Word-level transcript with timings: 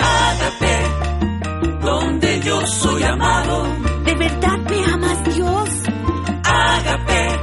Ágape, 0.00 0.76
donde 1.82 2.40
yo 2.40 2.66
soy 2.66 3.02
amado. 3.02 3.66
¿De 4.04 4.14
verdad 4.14 4.58
me 4.70 4.84
amas, 4.92 5.24
Dios? 5.34 5.68
Ágape, 6.44 7.38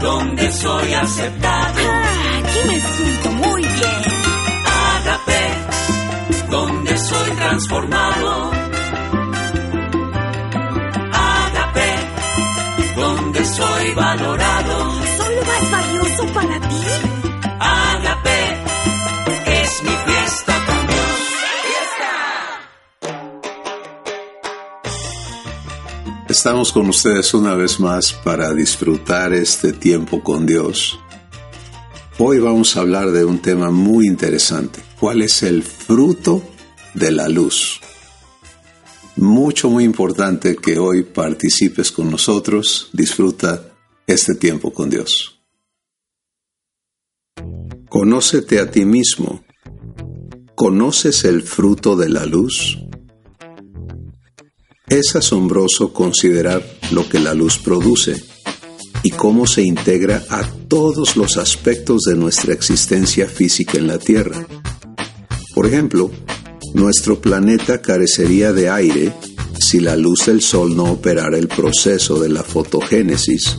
donde 0.00 0.50
soy 0.52 0.94
aceptado. 0.94 1.78
Ah, 1.78 2.38
aquí 2.40 2.68
me 2.68 2.80
siento 2.80 3.30
muy 3.32 3.62
bien. 3.62 4.02
Ágape, 4.96 6.50
donde 6.50 6.98
soy 6.98 7.30
transformado. 7.30 8.50
Ágape, 11.12 11.94
donde 12.96 13.44
soy 13.44 13.94
valorado. 13.94 14.92
¿Son 15.18 15.36
lo 15.36 15.44
más 15.44 15.70
valioso 15.70 16.26
para 16.34 16.60
ti? 16.68 17.15
Estamos 26.46 26.70
con 26.70 26.88
ustedes 26.88 27.34
una 27.34 27.56
vez 27.56 27.80
más 27.80 28.12
para 28.12 28.54
disfrutar 28.54 29.32
este 29.32 29.72
tiempo 29.72 30.22
con 30.22 30.46
Dios. 30.46 30.96
Hoy 32.18 32.38
vamos 32.38 32.76
a 32.76 32.82
hablar 32.82 33.10
de 33.10 33.24
un 33.24 33.40
tema 33.40 33.72
muy 33.72 34.06
interesante. 34.06 34.80
¿Cuál 35.00 35.22
es 35.22 35.42
el 35.42 35.64
fruto 35.64 36.44
de 36.94 37.10
la 37.10 37.28
luz? 37.28 37.80
Mucho, 39.16 39.70
muy 39.70 39.82
importante 39.82 40.54
que 40.54 40.78
hoy 40.78 41.02
participes 41.02 41.90
con 41.90 42.12
nosotros. 42.12 42.90
Disfruta 42.92 43.72
este 44.06 44.36
tiempo 44.36 44.72
con 44.72 44.88
Dios. 44.88 45.40
Conócete 47.88 48.60
a 48.60 48.70
ti 48.70 48.84
mismo. 48.84 49.44
¿Conoces 50.54 51.24
el 51.24 51.42
fruto 51.42 51.96
de 51.96 52.08
la 52.08 52.24
luz? 52.24 52.78
Es 54.88 55.16
asombroso 55.16 55.92
considerar 55.92 56.64
lo 56.92 57.08
que 57.08 57.18
la 57.18 57.34
luz 57.34 57.58
produce 57.58 58.22
y 59.02 59.10
cómo 59.10 59.48
se 59.48 59.62
integra 59.62 60.24
a 60.30 60.48
todos 60.68 61.16
los 61.16 61.36
aspectos 61.38 62.02
de 62.02 62.14
nuestra 62.14 62.54
existencia 62.54 63.28
física 63.28 63.78
en 63.78 63.88
la 63.88 63.98
Tierra. 63.98 64.46
Por 65.54 65.66
ejemplo, 65.66 66.12
nuestro 66.74 67.20
planeta 67.20 67.82
carecería 67.82 68.52
de 68.52 68.70
aire 68.70 69.12
si 69.58 69.80
la 69.80 69.96
luz 69.96 70.26
del 70.26 70.40
Sol 70.40 70.76
no 70.76 70.84
operara 70.84 71.36
el 71.36 71.48
proceso 71.48 72.20
de 72.20 72.28
la 72.28 72.44
fotogénesis 72.44 73.58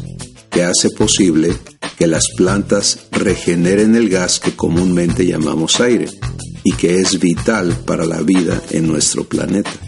que 0.50 0.64
hace 0.64 0.90
posible 0.92 1.58
que 1.98 2.08
las 2.08 2.30
plantas 2.38 3.08
regeneren 3.12 3.96
el 3.96 4.08
gas 4.08 4.40
que 4.40 4.56
comúnmente 4.56 5.26
llamamos 5.26 5.82
aire 5.82 6.08
y 6.64 6.72
que 6.72 7.02
es 7.02 7.20
vital 7.20 7.76
para 7.86 8.06
la 8.06 8.22
vida 8.22 8.62
en 8.72 8.88
nuestro 8.88 9.26
planeta. 9.26 9.87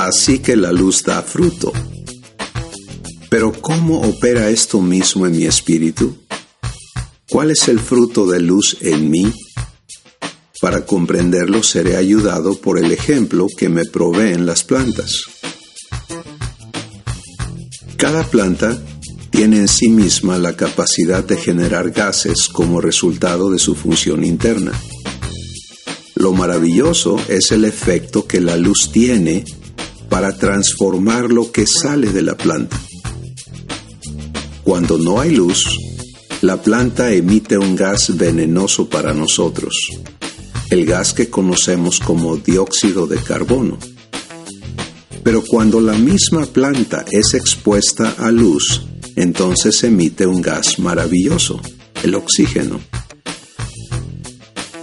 Así 0.00 0.38
que 0.38 0.56
la 0.56 0.72
luz 0.72 1.02
da 1.02 1.20
fruto. 1.20 1.74
Pero 3.28 3.52
¿cómo 3.52 4.00
opera 4.00 4.48
esto 4.48 4.80
mismo 4.80 5.26
en 5.26 5.36
mi 5.36 5.44
espíritu? 5.44 6.16
¿Cuál 7.28 7.50
es 7.50 7.68
el 7.68 7.78
fruto 7.78 8.26
de 8.26 8.40
luz 8.40 8.78
en 8.80 9.10
mí? 9.10 9.30
Para 10.62 10.86
comprenderlo 10.86 11.62
seré 11.62 11.96
ayudado 11.96 12.58
por 12.62 12.78
el 12.78 12.92
ejemplo 12.92 13.46
que 13.58 13.68
me 13.68 13.84
proveen 13.84 14.46
las 14.46 14.64
plantas. 14.64 15.24
Cada 17.98 18.24
planta 18.24 18.82
tiene 19.28 19.58
en 19.58 19.68
sí 19.68 19.90
misma 19.90 20.38
la 20.38 20.56
capacidad 20.56 21.22
de 21.22 21.36
generar 21.36 21.90
gases 21.90 22.48
como 22.48 22.80
resultado 22.80 23.50
de 23.50 23.58
su 23.58 23.74
función 23.74 24.24
interna. 24.24 24.72
Lo 26.14 26.32
maravilloso 26.32 27.20
es 27.28 27.52
el 27.52 27.66
efecto 27.66 28.26
que 28.26 28.40
la 28.40 28.56
luz 28.56 28.90
tiene 28.90 29.44
para 30.10 30.36
transformar 30.36 31.30
lo 31.30 31.50
que 31.50 31.66
sale 31.66 32.12
de 32.12 32.20
la 32.20 32.36
planta. 32.36 32.78
Cuando 34.64 34.98
no 34.98 35.20
hay 35.20 35.30
luz, 35.34 35.64
la 36.42 36.60
planta 36.60 37.12
emite 37.12 37.56
un 37.56 37.76
gas 37.76 38.16
venenoso 38.16 38.88
para 38.88 39.14
nosotros, 39.14 39.74
el 40.70 40.84
gas 40.84 41.14
que 41.14 41.30
conocemos 41.30 42.00
como 42.00 42.36
dióxido 42.36 43.06
de 43.06 43.16
carbono. 43.16 43.78
Pero 45.22 45.42
cuando 45.46 45.80
la 45.80 45.94
misma 45.94 46.44
planta 46.46 47.04
es 47.10 47.34
expuesta 47.34 48.16
a 48.18 48.30
luz, 48.30 48.82
entonces 49.16 49.82
emite 49.84 50.26
un 50.26 50.42
gas 50.42 50.78
maravilloso, 50.78 51.60
el 52.02 52.14
oxígeno. 52.14 52.80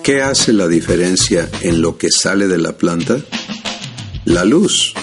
¿Qué 0.04 0.22
hace 0.22 0.54
la 0.54 0.68
diferencia 0.68 1.50
en 1.62 1.82
lo 1.82 1.98
que 1.98 2.10
sale 2.12 2.48
de 2.48 2.58
la 2.58 2.78
planta? 2.78 3.20
La 4.26 4.46
luz. 4.46 4.94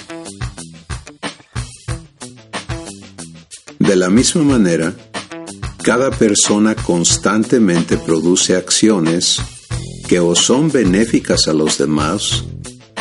De 3.94 4.00
la 4.00 4.10
misma 4.10 4.43
manera, 4.43 4.93
cada 5.81 6.10
persona 6.10 6.75
constantemente 6.75 7.97
produce 7.97 8.56
acciones 8.56 9.41
que 10.09 10.19
o 10.19 10.34
son 10.34 10.69
benéficas 10.69 11.47
a 11.47 11.53
los 11.53 11.78
demás 11.78 12.43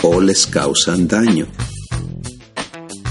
o 0.03 0.21
les 0.21 0.45
causan 0.45 1.07
daño. 1.07 1.47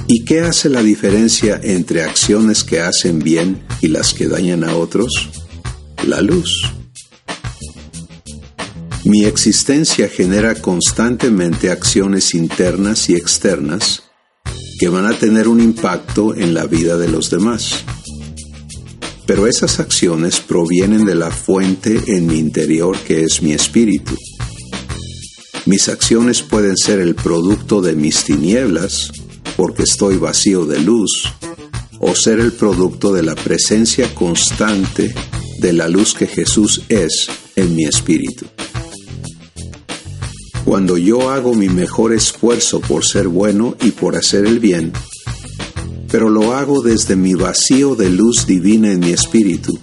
¿Y 0.07 0.25
qué 0.25 0.43
hace 0.43 0.69
la 0.69 0.81
diferencia 0.81 1.59
entre 1.61 2.05
acciones 2.05 2.63
que 2.63 2.79
hacen 2.79 3.19
bien 3.19 3.65
y 3.81 3.89
las 3.89 4.15
que 4.15 4.29
dañan 4.29 4.63
a 4.63 4.77
otros? 4.77 5.31
La 6.07 6.21
luz. 6.21 6.73
Mi 9.03 9.25
existencia 9.25 10.09
genera 10.09 10.55
constantemente 10.55 11.69
acciones 11.73 12.33
internas 12.37 13.11
y 13.11 13.17
externas 13.17 14.05
que 14.83 14.89
van 14.89 15.07
a 15.07 15.17
tener 15.17 15.47
un 15.47 15.61
impacto 15.61 16.35
en 16.35 16.55
la 16.55 16.67
vida 16.67 16.97
de 16.97 17.07
los 17.07 17.31
demás. 17.31 17.85
Pero 19.29 19.47
esas 19.47 19.79
acciones 19.79 20.41
provienen 20.41 21.05
de 21.05 21.15
la 21.15 21.31
fuente 21.31 22.03
en 22.09 22.27
mi 22.27 22.41
interior 22.41 22.99
que 22.99 23.23
es 23.23 23.43
mi 23.43 23.53
espíritu. 23.53 24.17
Mis 25.67 25.89
acciones 25.89 26.43
pueden 26.43 26.77
ser 26.77 26.99
el 26.99 27.15
producto 27.15 27.81
de 27.81 27.93
mis 27.93 28.25
tinieblas, 28.25 29.13
porque 29.57 29.85
estoy 29.85 30.17
vacío 30.17 30.67
de 30.67 30.81
luz, 30.81 31.33
o 32.01 32.17
ser 32.17 32.41
el 32.41 32.51
producto 32.51 33.13
de 33.13 33.23
la 33.23 33.37
presencia 33.37 34.13
constante 34.13 35.15
de 35.61 35.73
la 35.75 35.87
luz 35.87 36.13
que 36.13 36.27
Jesús 36.27 36.83
es 36.89 37.29
en 37.55 37.77
mi 37.77 37.85
espíritu. 37.85 38.47
Cuando 40.73 40.97
yo 40.97 41.29
hago 41.29 41.53
mi 41.53 41.69
mejor 41.69 42.15
esfuerzo 42.15 42.81
por 42.81 43.05
ser 43.05 43.29
bueno 43.29 43.77
y 43.83 43.91
por 43.91 44.17
hacer 44.17 44.47
el 44.47 44.59
bien, 44.59 44.91
pero 46.11 46.31
lo 46.31 46.55
hago 46.55 46.81
desde 46.81 47.15
mi 47.15 47.35
vacío 47.35 47.95
de 47.95 48.09
luz 48.09 48.47
divina 48.47 48.91
en 48.91 49.01
mi 49.01 49.11
espíritu, 49.11 49.79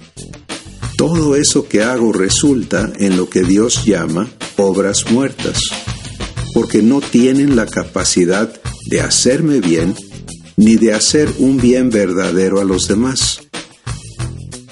todo 0.98 1.36
eso 1.36 1.68
que 1.68 1.84
hago 1.84 2.12
resulta 2.12 2.92
en 2.98 3.18
lo 3.18 3.30
que 3.30 3.44
Dios 3.44 3.86
llama 3.86 4.32
obras 4.58 5.12
muertas, 5.12 5.60
porque 6.56 6.82
no 6.82 7.02
tienen 7.02 7.56
la 7.56 7.68
capacidad 7.68 8.52
de 8.88 9.02
hacerme 9.02 9.60
bien 9.62 9.94
ni 10.58 10.76
de 10.78 10.96
hacer 10.96 11.32
un 11.38 11.58
bien 11.58 11.92
verdadero 11.92 12.60
a 12.60 12.64
los 12.64 12.88
demás. 12.88 13.42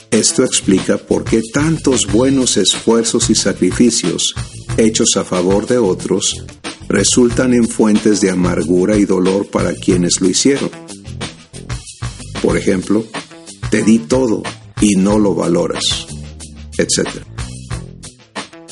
Esto 0.10 0.44
explica 0.44 0.98
por 0.98 1.26
qué 1.26 1.44
tantos 1.54 2.08
buenos 2.12 2.58
esfuerzos 2.58 3.30
y 3.30 3.36
sacrificios 3.36 4.34
hechos 4.78 5.18
a 5.18 5.24
favor 5.24 5.68
de 5.68 5.78
otros 5.78 6.44
resultan 6.88 7.54
en 7.54 7.68
fuentes 7.68 8.22
de 8.22 8.32
amargura 8.32 8.98
y 8.98 9.06
dolor 9.06 9.48
para 9.48 9.74
quienes 9.74 10.22
lo 10.22 10.30
hicieron. 10.30 10.70
Por 12.42 12.58
ejemplo, 12.58 13.04
te 13.70 13.84
di 13.84 14.00
todo 14.00 14.44
y 14.80 14.96
no 14.96 15.20
lo 15.20 15.36
valoras, 15.36 16.08
etc. 16.78 17.10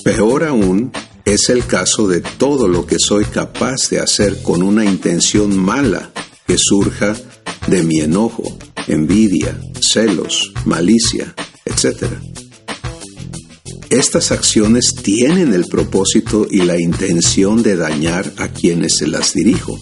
Peor 0.03 0.44
aún 0.44 0.91
es 1.25 1.50
el 1.50 1.65
caso 1.65 2.07
de 2.07 2.21
todo 2.21 2.68
lo 2.68 2.85
que 2.85 2.97
soy 3.00 3.25
capaz 3.25 3.89
de 3.89 4.00
hacer 4.00 4.41
con 4.44 4.62
una 4.62 4.85
intención 4.85 5.57
mala 5.57 6.12
que 6.45 6.57
surja 6.57 7.15
de 7.68 7.83
mi 7.83 8.00
enojo, 8.00 8.44
envidia, 8.88 9.59
celos, 9.81 10.53
malicia, 10.65 11.33
etc. 11.65 12.06
Estas 13.89 14.31
acciones 14.31 14.93
tienen 15.03 15.53
el 15.53 15.65
propósito 15.65 16.47
y 16.49 16.63
la 16.63 16.79
intención 16.79 17.61
de 17.61 17.75
dañar 17.75 18.33
a 18.37 18.47
quienes 18.47 18.97
se 18.97 19.07
las 19.07 19.33
dirijo 19.33 19.79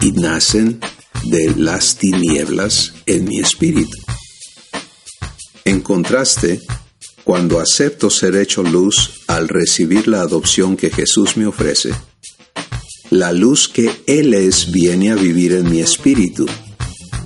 y 0.00 0.12
nacen 0.12 0.80
de 1.24 1.52
las 1.56 1.96
tinieblas 1.96 2.94
en 3.06 3.24
mi 3.24 3.40
espíritu. 3.40 3.98
En 5.64 5.80
contraste, 5.80 6.60
cuando 7.24 7.58
acepto 7.58 8.08
ser 8.08 8.36
hecho 8.36 8.62
luz 8.62 9.24
al 9.26 9.48
recibir 9.48 10.06
la 10.06 10.20
adopción 10.20 10.76
que 10.76 10.90
Jesús 10.90 11.36
me 11.36 11.46
ofrece, 11.46 11.92
la 13.10 13.32
luz 13.32 13.68
que 13.68 13.90
Él 14.06 14.32
es 14.32 14.70
viene 14.70 15.10
a 15.10 15.16
vivir 15.16 15.54
en 15.54 15.68
mi 15.68 15.80
espíritu 15.80 16.46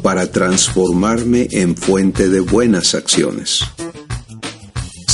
para 0.03 0.31
transformarme 0.31 1.49
en 1.51 1.77
fuente 1.77 2.31
de 2.31 2.41
buenas 2.41 2.95
acciones. 2.95 3.61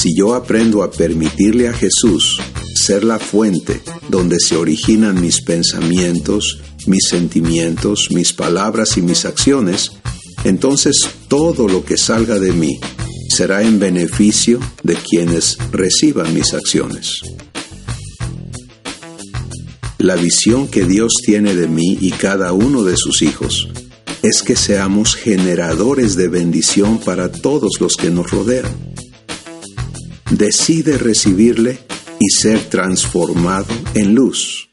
Si 0.07 0.15
yo 0.15 0.37
aprendo 0.37 0.85
a 0.85 0.91
permitirle 0.93 1.67
a 1.67 1.73
Jesús 1.73 2.41
ser 2.77 3.03
la 3.03 3.19
fuente 3.19 3.83
donde 4.09 4.39
se 4.39 4.55
originan 4.55 5.21
mis 5.21 5.41
pensamientos, 5.41 6.61
mis 6.87 7.09
sentimientos, 7.09 8.11
mis 8.13 8.33
palabras 8.33 8.99
y 8.99 9.03
mis 9.03 9.25
acciones, 9.25 9.91
entonces 10.45 11.09
todo 11.27 11.67
lo 11.67 11.85
que 11.85 11.97
salga 11.97 12.39
de 12.39 12.53
mí 12.53 12.79
será 13.29 13.63
en 13.63 13.81
beneficio 13.81 14.61
de 14.85 14.95
quienes 14.95 15.59
reciban 15.73 16.33
mis 16.33 16.55
acciones. 16.55 17.23
La 19.99 20.15
visión 20.15 20.69
que 20.69 20.85
Dios 20.85 21.15
tiene 21.25 21.57
de 21.57 21.67
mí 21.67 21.99
y 22.01 22.13
cada 22.13 22.53
uno 22.53 22.85
de 22.85 22.97
sus 22.97 23.23
hijos 23.23 23.67
es 24.23 24.45
que 24.45 24.55
seamos 24.55 25.17
generadores 25.17 26.15
de 26.15 26.29
bendición 26.29 27.01
para 27.01 27.33
todos 27.33 27.81
los 27.81 27.97
que 27.97 28.11
nos 28.11 28.31
rodean. 28.31 28.95
Decide 30.31 30.99
recibirle 30.99 31.79
y 32.19 32.31
ser 32.31 32.59
transformado 32.69 33.67
en 33.95 34.15
luz. 34.15 34.69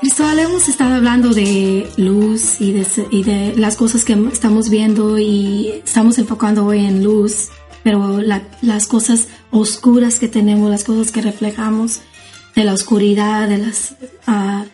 Cristóbal, 0.00 0.38
hemos 0.40 0.68
estado 0.68 0.94
hablando 0.96 1.30
de 1.30 1.88
luz 1.96 2.60
y 2.60 2.72
de, 2.72 2.86
y 3.10 3.22
de, 3.22 3.54
las 3.56 3.76
cosas 3.76 4.04
que 4.04 4.12
estamos 4.30 4.68
viendo 4.68 5.18
y 5.18 5.80
estamos 5.84 6.18
enfocando 6.18 6.66
hoy 6.66 6.84
en 6.84 7.02
luz, 7.02 7.48
pero 7.82 8.20
la, 8.20 8.42
las 8.60 8.86
cosas 8.86 9.28
oscuras 9.50 10.18
que 10.18 10.28
tenemos, 10.28 10.70
las 10.70 10.84
cosas 10.84 11.10
que 11.10 11.22
reflejamos, 11.22 12.00
de 12.54 12.64
la 12.64 12.74
oscuridad, 12.74 13.48
de 13.48 13.58
las, 13.58 13.94
uh, 14.28 14.64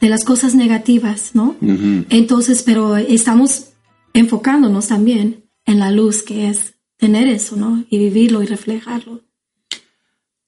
de 0.00 0.08
las 0.08 0.24
cosas 0.24 0.54
negativas, 0.54 1.30
¿no? 1.34 1.56
Uh 1.60 1.66
-huh. 1.66 2.06
Entonces, 2.10 2.62
pero 2.62 2.96
estamos 2.96 3.70
enfocándonos 4.12 4.86
también 4.86 5.43
en 5.64 5.78
la 5.78 5.90
luz 5.90 6.22
que 6.22 6.48
es 6.48 6.74
tener 6.96 7.28
eso, 7.28 7.56
¿no? 7.56 7.84
Y 7.88 7.98
vivirlo 7.98 8.42
y 8.42 8.46
reflejarlo. 8.46 9.22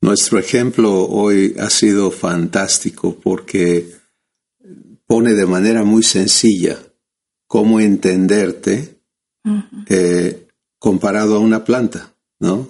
Nuestro 0.00 0.38
ejemplo 0.38 1.06
hoy 1.08 1.56
ha 1.58 1.70
sido 1.70 2.10
fantástico 2.10 3.18
porque 3.22 3.90
pone 5.06 5.34
de 5.34 5.46
manera 5.46 5.84
muy 5.84 6.02
sencilla 6.02 6.78
cómo 7.46 7.80
entenderte 7.80 9.00
uh 9.44 9.50
-huh. 9.50 9.84
eh, 9.88 10.48
comparado 10.78 11.36
a 11.36 11.40
una 11.40 11.64
planta, 11.64 12.14
¿no? 12.38 12.68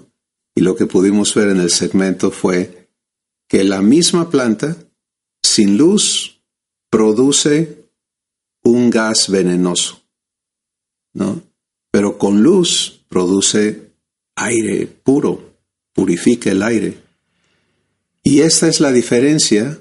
Y 0.54 0.60
lo 0.60 0.76
que 0.76 0.86
pudimos 0.86 1.34
ver 1.34 1.48
en 1.48 1.60
el 1.60 1.70
segmento 1.70 2.30
fue 2.30 2.88
que 3.48 3.64
la 3.64 3.82
misma 3.82 4.30
planta, 4.30 4.76
sin 5.42 5.76
luz, 5.76 6.40
produce 6.90 7.90
un 8.62 8.90
gas 8.90 9.28
venenoso, 9.28 10.02
¿no? 11.12 11.42
Pero 11.96 12.18
con 12.18 12.42
luz 12.42 13.06
produce 13.08 13.94
aire 14.34 14.86
puro, 14.86 15.56
purifica 15.94 16.50
el 16.50 16.62
aire. 16.62 16.98
Y 18.22 18.40
esta 18.40 18.68
es 18.68 18.80
la 18.80 18.92
diferencia 18.92 19.78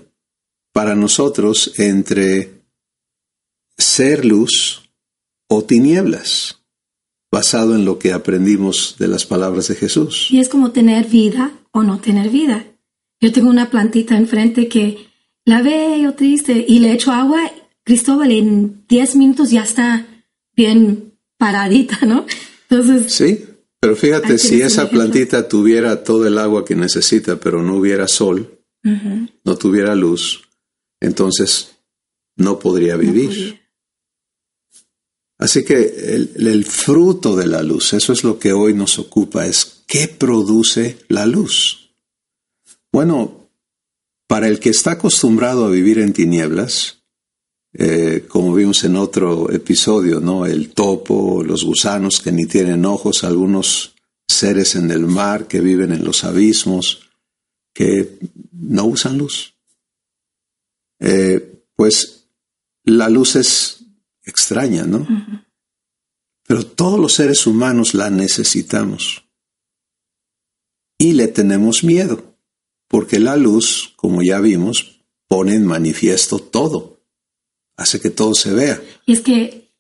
para 0.72 0.96
nosotros 0.96 1.74
entre 1.78 2.62
ser 3.78 4.24
luz 4.24 4.90
o 5.50 5.66
tinieblas, 5.66 6.62
basado 7.30 7.76
en 7.76 7.84
lo 7.84 8.00
que 8.00 8.14
aprendimos 8.14 8.96
de 8.98 9.10
las 9.10 9.26
palabras 9.26 9.68
de 9.68 9.76
Jesús. 9.76 10.28
Y 10.32 10.40
es 10.40 10.48
como 10.48 10.72
tener 10.72 11.08
vida 11.08 11.52
o 11.72 11.84
no 11.84 12.00
tener 12.00 12.30
vida. 12.30 12.66
Yo 13.20 13.34
tengo 13.34 13.50
una 13.50 13.70
plantita 13.70 14.16
enfrente 14.16 14.70
que 14.70 15.10
la 15.44 15.62
veo 15.62 16.14
triste 16.14 16.64
y 16.66 16.80
le 16.80 16.94
echo 16.94 17.12
agua, 17.12 17.52
Cristóbal 17.84 18.32
en 18.32 18.86
10 18.88 19.18
minutos 19.18 19.52
ya 19.52 19.64
está 19.64 20.08
bien 20.56 21.15
paradita, 21.38 22.00
¿no? 22.06 22.26
Entonces... 22.70 23.14
Sí, 23.14 23.46
pero 23.80 23.96
fíjate, 23.96 24.38
si 24.38 24.62
esa 24.62 24.90
plantita 24.90 25.48
tuviera 25.48 26.04
todo 26.04 26.26
el 26.28 26.38
agua 26.38 26.66
que 26.66 26.76
necesita, 26.76 27.40
pero 27.40 27.62
no 27.62 27.76
hubiera 27.76 28.08
sol, 28.08 28.60
uh 28.84 28.90
-huh. 28.90 29.30
no 29.44 29.56
tuviera 29.58 29.94
luz, 29.96 30.42
entonces 31.00 31.76
no 32.36 32.58
podría 32.58 32.98
vivir. 32.98 33.30
No 33.30 33.36
podría. 33.36 33.66
Así 35.38 35.66
que 35.66 35.76
el, 35.76 36.48
el, 36.48 36.64
fruto 36.64 37.36
de 37.36 37.46
la 37.46 37.62
luz, 37.62 37.94
eso 37.94 38.14
es 38.14 38.24
lo 38.24 38.40
que 38.40 38.54
hoy 38.54 38.74
nos 38.74 38.98
ocupa, 39.00 39.46
es 39.46 39.84
qué 39.86 40.08
produce 40.08 40.98
la 41.10 41.26
luz. 41.26 41.92
Bueno, 42.92 43.50
para 44.28 44.48
el 44.48 44.60
que 44.60 44.70
está 44.70 44.92
acostumbrado 44.92 45.66
a 45.66 45.70
vivir 45.70 46.00
en 46.00 46.14
tinieblas, 46.14 46.95
eh, 47.78 48.26
como 48.30 48.54
vimos 48.54 48.86
en 48.86 48.96
otro 48.96 49.52
episodio, 49.52 50.22
¿no? 50.22 50.46
El 50.46 50.70
topo, 50.70 51.44
los 51.44 51.66
gusanos 51.66 52.22
que 52.22 52.32
ni 52.32 52.46
tienen 52.46 52.86
ojos, 52.86 53.26
algunos 53.26 53.96
seres 54.26 54.76
en 54.76 54.92
el 54.92 55.06
mar 55.06 55.48
que 55.48 55.60
viven 55.60 55.92
en 55.92 56.06
los 56.06 56.24
abismos, 56.24 57.10
que 57.74 58.18
no 58.54 58.86
usan 58.86 59.18
luz. 59.18 59.56
Eh, 61.00 61.64
pues 61.76 62.30
la 62.86 63.10
luz 63.10 63.36
es 63.36 63.84
extraña, 64.24 64.86
¿no? 64.86 65.00
Uh 65.00 65.08
-huh. 65.08 65.46
Pero 66.48 66.66
todos 66.66 66.98
los 66.98 67.14
seres 67.14 67.46
humanos 67.46 67.94
la 67.94 68.10
necesitamos. 68.10 69.26
Y 70.98 71.12
le 71.12 71.28
tenemos 71.28 71.84
miedo, 71.84 72.38
porque 72.88 73.20
la 73.20 73.36
luz, 73.36 73.94
como 73.98 74.22
ya 74.24 74.40
vimos, 74.40 75.02
pone 75.28 75.56
en 75.56 75.66
manifiesto 75.66 76.40
todo, 76.40 76.95
hace 77.78 78.00
que 78.00 78.10
todo 78.10 78.34
se 78.34 78.54
vea. 78.54 78.82
Y 79.06 79.14
es 79.14 79.22
que 79.22 79.72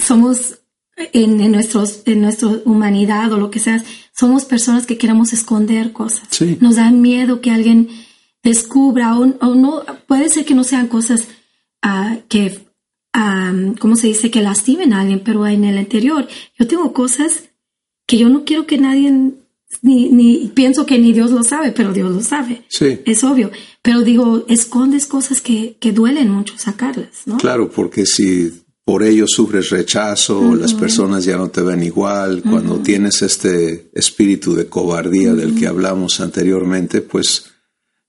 somos, 0.00 0.58
en, 0.96 1.40
en, 1.40 1.52
nuestros, 1.52 2.02
en 2.06 2.22
nuestra 2.22 2.48
humanidad 2.64 3.32
o 3.32 3.38
lo 3.38 3.50
que 3.50 3.60
sea, 3.60 3.82
somos 4.12 4.44
personas 4.44 4.86
que 4.86 4.98
queremos 4.98 5.32
esconder 5.32 5.92
cosas. 5.92 6.28
Sí. 6.30 6.58
Nos 6.60 6.76
da 6.76 6.90
miedo 6.90 7.40
que 7.40 7.50
alguien 7.50 7.88
descubra 8.42 9.18
o, 9.18 9.22
o 9.22 9.54
no, 9.54 9.84
puede 10.06 10.28
ser 10.28 10.44
que 10.44 10.54
no 10.54 10.64
sean 10.64 10.88
cosas 10.88 11.28
uh, 11.84 12.20
que 12.28 12.64
um, 13.14 13.74
¿cómo 13.74 13.96
se 13.96 14.08
dice? 14.08 14.30
Que 14.30 14.42
lastimen 14.42 14.92
a 14.92 15.00
alguien, 15.00 15.20
pero 15.20 15.46
en 15.46 15.64
el 15.64 15.78
interior 15.78 16.28
yo 16.58 16.66
tengo 16.66 16.92
cosas 16.92 17.44
que 18.06 18.18
yo 18.18 18.28
no 18.28 18.44
quiero 18.44 18.66
que 18.66 18.78
nadie, 18.78 19.32
ni, 19.82 20.08
ni 20.08 20.50
pienso 20.54 20.84
que 20.86 20.98
ni 20.98 21.12
Dios 21.12 21.30
lo 21.30 21.42
sabe, 21.42 21.72
pero 21.72 21.92
Dios 21.92 22.10
lo 22.10 22.22
sabe. 22.22 22.64
Sí. 22.68 23.00
Es 23.04 23.24
obvio. 23.24 23.50
Pero 23.82 24.02
digo, 24.02 24.44
escondes 24.48 25.06
cosas 25.06 25.40
que, 25.40 25.76
que 25.80 25.92
duelen 25.92 26.30
mucho 26.30 26.54
sacarlas, 26.56 27.26
¿no? 27.26 27.36
Claro, 27.36 27.70
porque 27.70 28.06
si 28.06 28.64
por 28.84 29.02
ello 29.02 29.26
sufres 29.26 29.70
rechazo, 29.70 30.38
uh 30.40 30.52
-huh. 30.52 30.56
las 30.58 30.74
personas 30.74 31.24
ya 31.24 31.36
no 31.36 31.48
te 31.48 31.62
ven 31.62 31.82
igual, 31.82 32.38
uh 32.38 32.40
-huh. 32.40 32.50
cuando 32.50 32.78
tienes 32.80 33.22
este 33.22 33.90
espíritu 33.94 34.54
de 34.54 34.66
cobardía 34.66 35.32
uh 35.32 35.34
-huh. 35.34 35.36
del 35.36 35.54
que 35.54 35.66
hablamos 35.66 36.20
anteriormente, 36.20 37.00
pues 37.00 37.44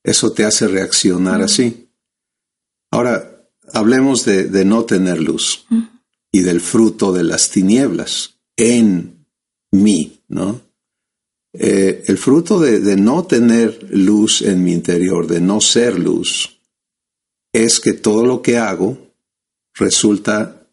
eso 0.04 0.32
te 0.32 0.44
hace 0.44 0.68
reaccionar 0.68 1.42
así. 1.42 1.90
Ahora, 2.92 3.50
hablemos 3.74 4.26
de, 4.26 4.46
de 4.46 4.64
no 4.66 4.84
tener 4.84 5.20
luz 5.22 5.66
y 6.32 6.42
del 6.42 6.62
fruto 6.62 7.12
de 7.12 7.24
las 7.24 7.50
tinieblas 7.50 8.36
en 8.58 9.26
mí, 9.72 10.22
¿no? 10.28 10.62
Eh, 11.58 12.04
el 12.08 12.18
fruto 12.18 12.60
de, 12.60 12.98
no 12.98 13.26
tener 13.26 13.88
luz 13.90 14.42
en 14.42 14.64
mi 14.64 14.74
interior, 14.74 15.26
de 15.28 15.40
no 15.40 15.62
ser 15.62 15.98
luz, 15.98 16.60
es 17.54 17.80
que 17.80 17.94
todo 17.94 18.26
lo 18.26 18.42
que 18.42 18.58
hago 18.58 18.98
resulta 19.74 20.70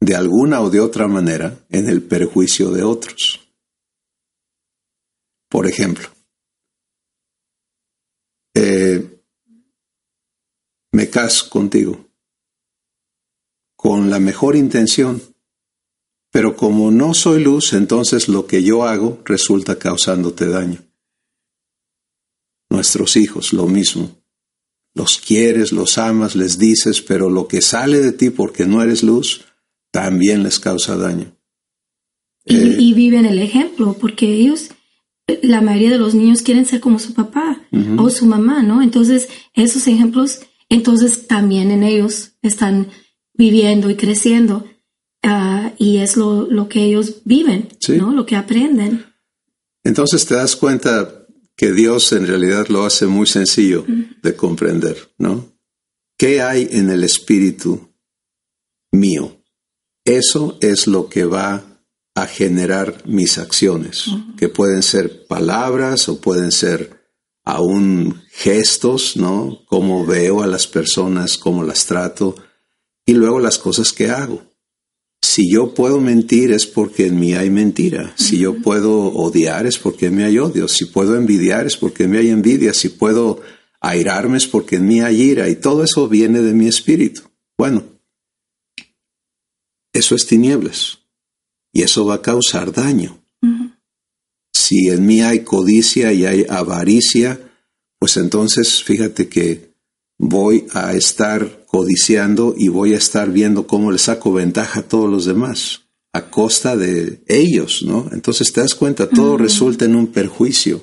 de 0.00 0.16
alguna 0.16 0.60
o 0.60 0.70
de 0.70 0.80
otra 0.80 1.06
manera 1.06 1.64
en 1.68 1.88
el 1.88 2.02
perjuicio 2.02 2.70
de 2.70 2.82
otros. 2.82 3.40
Por 5.48 5.66
ejemplo, 5.66 6.08
eh, 8.54 9.22
me 10.92 11.08
caso 11.08 11.48
contigo 11.48 12.04
con 13.76 14.10
la 14.10 14.18
mejor 14.18 14.56
intención, 14.56 15.22
pero 16.30 16.56
como 16.56 16.90
no 16.90 17.14
soy 17.14 17.42
luz, 17.42 17.72
entonces 17.72 18.28
lo 18.28 18.46
que 18.46 18.62
yo 18.62 18.84
hago 18.84 19.20
resulta 19.24 19.78
causándote 19.78 20.46
daño. 20.46 20.82
Nuestros 22.70 23.16
hijos, 23.16 23.52
lo 23.52 23.66
mismo. 23.66 24.10
Los 24.94 25.18
quieres, 25.18 25.72
los 25.72 25.96
amas, 25.96 26.36
les 26.36 26.58
dices, 26.58 27.00
pero 27.00 27.30
lo 27.30 27.48
que 27.48 27.62
sale 27.62 28.00
de 28.00 28.12
ti 28.12 28.30
porque 28.30 28.66
no 28.66 28.82
eres 28.82 29.02
luz, 29.02 29.44
también 29.90 30.42
les 30.42 30.58
causa 30.58 30.96
daño. 30.96 31.34
Y, 32.44 32.56
eh, 32.56 32.76
y 32.78 32.92
viven 32.94 33.24
el 33.24 33.38
ejemplo, 33.38 33.96
porque 33.98 34.34
ellos, 34.34 34.70
la 35.42 35.60
mayoría 35.60 35.90
de 35.90 35.98
los 35.98 36.14
niños 36.14 36.42
quieren 36.42 36.66
ser 36.66 36.80
como 36.80 36.98
su 36.98 37.14
papá 37.14 37.62
uh 37.70 37.76
-huh. 37.76 38.04
o 38.04 38.10
su 38.10 38.26
mamá, 38.26 38.62
¿no? 38.62 38.82
Entonces, 38.82 39.28
esos 39.54 39.86
ejemplos, 39.86 40.40
entonces 40.68 41.26
también 41.26 41.70
en 41.70 41.82
ellos 41.82 42.32
están 42.42 42.88
viviendo 43.34 43.88
y 43.90 43.96
creciendo. 43.96 44.64
Uh, 45.24 45.70
y 45.78 45.98
es 45.98 46.16
lo, 46.16 46.46
lo, 46.46 46.68
que 46.68 46.84
ellos 46.84 47.22
viven, 47.24 47.68
sí. 47.80 47.96
¿no? 47.96 48.12
Lo 48.12 48.24
que 48.24 48.36
aprenden. 48.36 49.04
Entonces 49.82 50.24
te 50.26 50.34
das 50.34 50.54
cuenta 50.54 51.26
que 51.56 51.72
Dios 51.72 52.12
en 52.12 52.26
realidad 52.26 52.68
lo 52.68 52.84
hace 52.84 53.06
muy 53.06 53.26
sencillo 53.26 53.84
de 54.22 54.36
comprender, 54.36 55.12
¿no? 55.18 55.58
¿Qué 56.16 56.40
hay 56.40 56.68
en 56.70 56.90
el 56.90 57.02
espíritu 57.02 57.92
mío? 58.92 59.42
Eso 60.04 60.56
es 60.60 60.86
lo 60.86 61.08
que 61.08 61.24
va 61.24 61.82
a 62.14 62.26
generar 62.26 63.02
mis 63.06 63.38
acciones, 63.38 64.06
que 64.36 64.48
pueden 64.48 64.82
ser 64.82 65.26
palabras 65.26 66.08
o 66.08 66.20
pueden 66.20 66.52
ser 66.52 66.98
aún 67.44 68.22
gestos, 68.30 69.16
¿no? 69.16 69.64
Cómo 69.66 70.06
veo 70.06 70.42
a 70.42 70.46
las 70.46 70.66
personas, 70.66 71.38
cómo 71.38 71.64
las 71.64 71.86
trato, 71.86 72.36
y 73.04 73.14
luego 73.14 73.40
las 73.40 73.58
cosas 73.58 73.92
que 73.92 74.10
hago. 74.10 74.42
Si 75.20 75.50
yo 75.50 75.74
puedo 75.74 76.00
mentir 76.00 76.52
es 76.52 76.66
porque 76.66 77.06
en 77.06 77.18
mí 77.18 77.34
hay 77.34 77.50
mentira. 77.50 78.14
Si 78.16 78.38
yo 78.38 78.60
puedo 78.62 79.12
odiar 79.12 79.66
es 79.66 79.78
porque 79.78 80.06
en 80.06 80.16
mí 80.16 80.22
hay 80.22 80.38
odio. 80.38 80.68
Si 80.68 80.86
puedo 80.86 81.16
envidiar 81.16 81.66
es 81.66 81.76
porque 81.76 82.04
en 82.04 82.10
mí 82.10 82.18
hay 82.18 82.28
envidia. 82.28 82.72
Si 82.72 82.88
puedo 82.88 83.40
airarme 83.80 84.38
es 84.38 84.46
porque 84.46 84.76
en 84.76 84.86
mí 84.86 85.00
hay 85.00 85.22
ira. 85.22 85.48
Y 85.48 85.56
todo 85.56 85.84
eso 85.84 86.08
viene 86.08 86.40
de 86.40 86.54
mi 86.54 86.68
espíritu. 86.68 87.22
Bueno, 87.56 87.84
eso 89.92 90.14
es 90.14 90.26
tinieblas. 90.26 91.00
Y 91.72 91.82
eso 91.82 92.06
va 92.06 92.14
a 92.14 92.22
causar 92.22 92.72
daño. 92.72 93.22
Si 94.52 94.88
en 94.88 95.06
mí 95.06 95.22
hay 95.22 95.40
codicia 95.40 96.12
y 96.12 96.26
hay 96.26 96.46
avaricia, 96.48 97.40
pues 97.98 98.16
entonces 98.16 98.82
fíjate 98.82 99.28
que 99.28 99.72
voy 100.18 100.66
a 100.72 100.94
estar 100.94 101.57
codiciando 101.68 102.54
y 102.56 102.68
voy 102.68 102.94
a 102.94 102.98
estar 102.98 103.30
viendo 103.30 103.66
cómo 103.66 103.92
le 103.92 103.98
saco 103.98 104.32
ventaja 104.32 104.80
a 104.80 104.88
todos 104.88 105.08
los 105.08 105.26
demás 105.26 105.82
a 106.14 106.30
costa 106.30 106.76
de 106.76 107.22
ellos, 107.28 107.82
¿no? 107.82 108.08
Entonces 108.12 108.52
te 108.52 108.62
das 108.62 108.74
cuenta, 108.74 109.08
todo 109.08 109.36
resulta 109.36 109.84
en 109.84 109.94
un 109.94 110.06
perjuicio, 110.08 110.80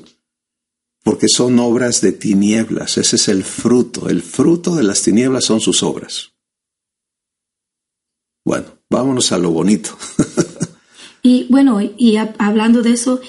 porque 1.03 1.27
son 1.27 1.57
obras 1.59 2.01
de 2.01 2.11
tinieblas, 2.11 2.97
ese 2.97 3.15
es 3.15 3.27
el 3.27 3.43
fruto, 3.43 4.09
el 4.09 4.21
fruto 4.21 4.75
de 4.75 4.83
las 4.83 5.01
tinieblas 5.01 5.45
son 5.45 5.59
sus 5.59 5.81
obras. 5.81 6.33
Bueno, 8.45 8.67
vámonos 8.89 9.31
a 9.31 9.39
lo 9.39 9.49
bonito. 9.49 9.97
y 11.23 11.47
bueno, 11.49 11.81
y 11.81 12.17
hablando 12.37 12.83
de 12.83 12.91
eso, 12.91 13.19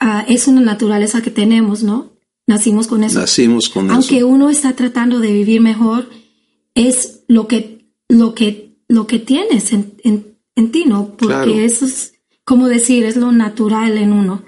ah, 0.00 0.24
es 0.26 0.48
una 0.48 0.62
naturaleza 0.62 1.20
que 1.20 1.30
tenemos, 1.30 1.82
¿no? 1.82 2.12
Nacimos 2.46 2.86
con 2.86 3.04
eso. 3.04 3.20
Nacimos 3.20 3.68
con 3.68 3.86
eso. 3.86 3.94
Aunque 3.94 4.24
uno 4.24 4.48
está 4.48 4.74
tratando 4.74 5.20
de 5.20 5.32
vivir 5.32 5.60
mejor, 5.60 6.08
es 6.74 7.20
lo 7.28 7.48
que, 7.48 7.86
lo 8.08 8.34
que, 8.34 8.76
lo 8.88 9.06
que 9.06 9.18
tienes 9.18 9.72
en, 9.72 9.94
en, 10.04 10.72
ti, 10.72 10.84
¿no? 10.86 11.16
Porque 11.16 11.64
eso 11.64 11.86
es, 11.86 12.14
como 12.44 12.68
decir, 12.68 13.04
es 13.04 13.16
lo 13.16 13.32
natural 13.32 13.98
en 13.98 14.12
uno. 14.12 14.44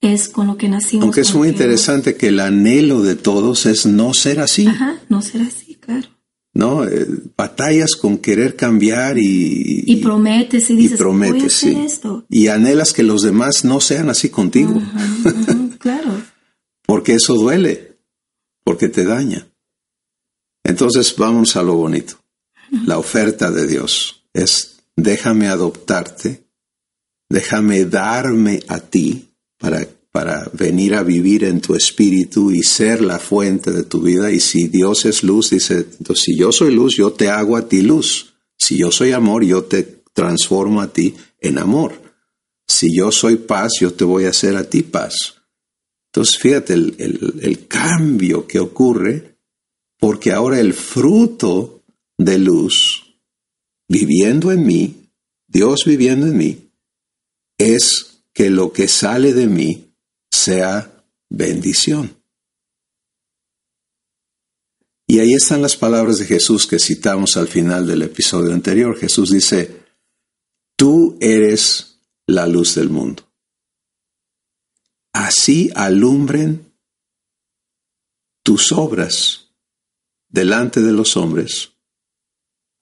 Es 0.00 0.28
con 0.28 0.48
lo 0.48 0.58
que 0.58 0.68
nacimos. 0.68 1.04
Aunque 1.04 1.22
es 1.22 1.34
muy 1.34 1.48
interesante 1.48 2.16
que 2.16 2.28
el 2.28 2.38
anhelo 2.38 3.02
de 3.02 3.14
todos 3.14 3.64
es 3.64 3.86
no 3.86 4.12
ser 4.12 4.40
así. 4.40 4.66
Ajá, 4.66 5.00
no 5.08 5.22
ser 5.22 5.40
así, 5.42 5.76
claro. 5.76 6.08
¿no? 6.54 6.84
Eh, 6.84 7.06
batallas 7.36 7.96
con 7.96 8.18
querer 8.18 8.54
cambiar 8.54 9.18
y... 9.18 9.82
Y 9.86 9.96
prometes 9.96 10.70
y 10.70 10.76
dices, 10.76 10.98
prometes, 10.98 11.62
Voy 11.62 11.74
a 11.74 11.84
esto. 11.84 12.26
Y 12.28 12.46
anhelas 12.48 12.92
que 12.92 13.02
los 13.02 13.22
demás 13.22 13.64
no 13.64 13.80
sean 13.80 14.08
así 14.08 14.28
contigo. 14.30 14.80
claro. 15.78 16.22
porque 16.86 17.14
eso 17.14 17.34
duele, 17.34 17.98
porque 18.62 18.88
te 18.88 19.04
daña. 19.04 19.48
Entonces 20.64 21.14
vamos 21.16 21.56
a 21.56 21.62
lo 21.62 21.74
bonito. 21.74 22.18
La 22.86 22.98
oferta 22.98 23.50
de 23.50 23.66
Dios 23.66 24.24
es, 24.32 24.78
déjame 24.96 25.46
adoptarte, 25.48 26.48
déjame 27.28 27.84
darme 27.84 28.60
a 28.66 28.80
ti 28.80 29.36
para, 29.58 29.86
para 30.10 30.50
venir 30.52 30.94
a 30.94 31.02
vivir 31.02 31.44
en 31.44 31.60
tu 31.60 31.74
espíritu 31.74 32.50
y 32.50 32.62
ser 32.62 33.02
la 33.02 33.18
fuente 33.18 33.70
de 33.70 33.84
tu 33.84 34.00
vida. 34.00 34.32
Y 34.32 34.40
si 34.40 34.68
Dios 34.68 35.04
es 35.04 35.22
luz, 35.22 35.50
dice, 35.50 35.86
entonces 35.98 36.24
si 36.24 36.36
yo 36.36 36.50
soy 36.50 36.74
luz, 36.74 36.96
yo 36.96 37.12
te 37.12 37.28
hago 37.28 37.56
a 37.56 37.68
ti 37.68 37.82
luz. 37.82 38.34
Si 38.58 38.78
yo 38.78 38.90
soy 38.90 39.12
amor, 39.12 39.44
yo 39.44 39.64
te 39.64 40.04
transformo 40.14 40.80
a 40.80 40.92
ti 40.92 41.14
en 41.40 41.58
amor. 41.58 41.92
Si 42.66 42.96
yo 42.96 43.12
soy 43.12 43.36
paz, 43.36 43.72
yo 43.80 43.92
te 43.92 44.04
voy 44.04 44.24
a 44.24 44.30
hacer 44.30 44.56
a 44.56 44.64
ti 44.64 44.82
paz. 44.82 45.34
Entonces, 46.12 46.38
fíjate 46.38 46.74
el, 46.74 47.66
cambio 47.68 48.46
que 48.46 48.60
ocurre, 48.60 49.33
porque 50.04 50.32
ahora 50.32 50.60
el 50.60 50.74
fruto 50.74 51.82
de 52.18 52.36
luz 52.36 53.16
viviendo 53.88 54.52
en 54.52 54.66
mí, 54.66 55.10
Dios 55.46 55.84
viviendo 55.86 56.26
en 56.26 56.36
mí, 56.36 56.70
es 57.56 58.20
que 58.34 58.50
lo 58.50 58.70
que 58.70 58.86
sale 58.86 59.32
de 59.32 59.46
mí 59.46 59.94
sea 60.30 61.06
bendición. 61.30 62.14
Y 65.06 65.20
ahí 65.20 65.32
están 65.32 65.62
las 65.62 65.76
palabras 65.76 66.18
de 66.18 66.26
Jesús 66.26 66.66
que 66.66 66.78
citamos 66.78 67.38
al 67.38 67.48
final 67.48 67.86
del 67.86 68.02
episodio 68.02 68.52
anterior. 68.52 68.98
Jesús 68.98 69.30
dice, 69.30 69.84
tú 70.76 71.16
eres 71.20 72.00
la 72.26 72.46
luz 72.46 72.74
del 72.74 72.90
mundo 72.90 73.24
así 75.14 75.70
alumbren 75.74 76.72
tus 78.42 78.72
obras 78.72 79.43
delante 80.34 80.82
de 80.82 80.92
los 80.92 81.16
hombres. 81.16 81.70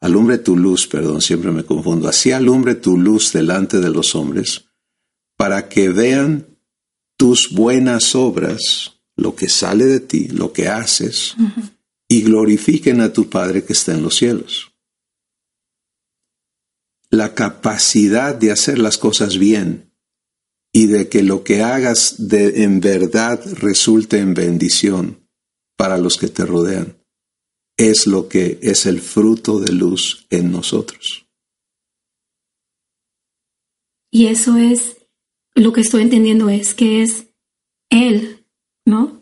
Alumbre 0.01 0.39
tu 0.39 0.57
luz, 0.57 0.87
perdón, 0.87 1.21
siempre 1.21 1.53
me 1.53 1.65
confundo. 1.65 2.09
Así 2.09 2.33
alumbre 2.33 2.75
tu 2.75 2.97
luz 2.97 3.31
delante 3.33 3.79
de 3.79 3.91
los 3.91 4.15
hombres, 4.15 4.65
para 5.37 5.69
que 5.69 5.91
vean 5.91 6.47
tus 7.19 7.53
buenas 7.53 8.15
obras, 8.15 8.95
lo 9.17 9.37
que 9.37 9.51
sale 9.51 9.85
de 9.85 10.01
ti, 10.01 10.29
lo 10.29 10.53
que 10.55 10.69
haces, 10.69 11.37
y 12.09 12.23
glorifiquen 12.23 13.03
a 13.03 13.13
tu 13.13 13.29
Padre 13.29 13.65
que 13.65 13.75
está 13.75 13.93
en 13.93 14.03
los 14.03 14.17
cielos. 14.17 14.73
La 17.11 17.35
capacidad 17.35 18.35
de 18.35 18.51
hacer 18.51 18.79
las 18.79 18.97
cosas 18.97 19.37
bien 19.37 19.93
y 20.73 20.87
de 20.87 21.11
que 21.11 21.23
lo 21.23 21.45
que 21.45 21.63
hagas 21.63 22.15
de, 22.17 22.65
en 22.65 22.81
verdad 22.81 23.45
resulte 23.57 24.19
en 24.21 24.33
bendición 24.33 25.29
para 25.77 25.99
los 25.99 26.17
que 26.17 26.29
te 26.29 26.47
rodean, 26.47 27.02
es 27.77 28.07
lo 28.07 28.29
que 28.29 28.59
es 28.63 28.87
el 28.87 29.01
fruto 29.01 29.59
de 29.59 29.73
luz 29.73 30.27
en 30.31 30.53
nosotros. 30.53 31.27
Y 34.11 34.27
eso 34.27 34.57
es, 34.57 34.99
lo 35.55 35.73
que 35.73 35.81
estoy 35.81 36.03
entendiendo 36.03 36.51
es 36.51 36.75
que 36.75 37.03
es 37.03 37.29
Él, 37.89 38.47
¿no? 38.85 39.19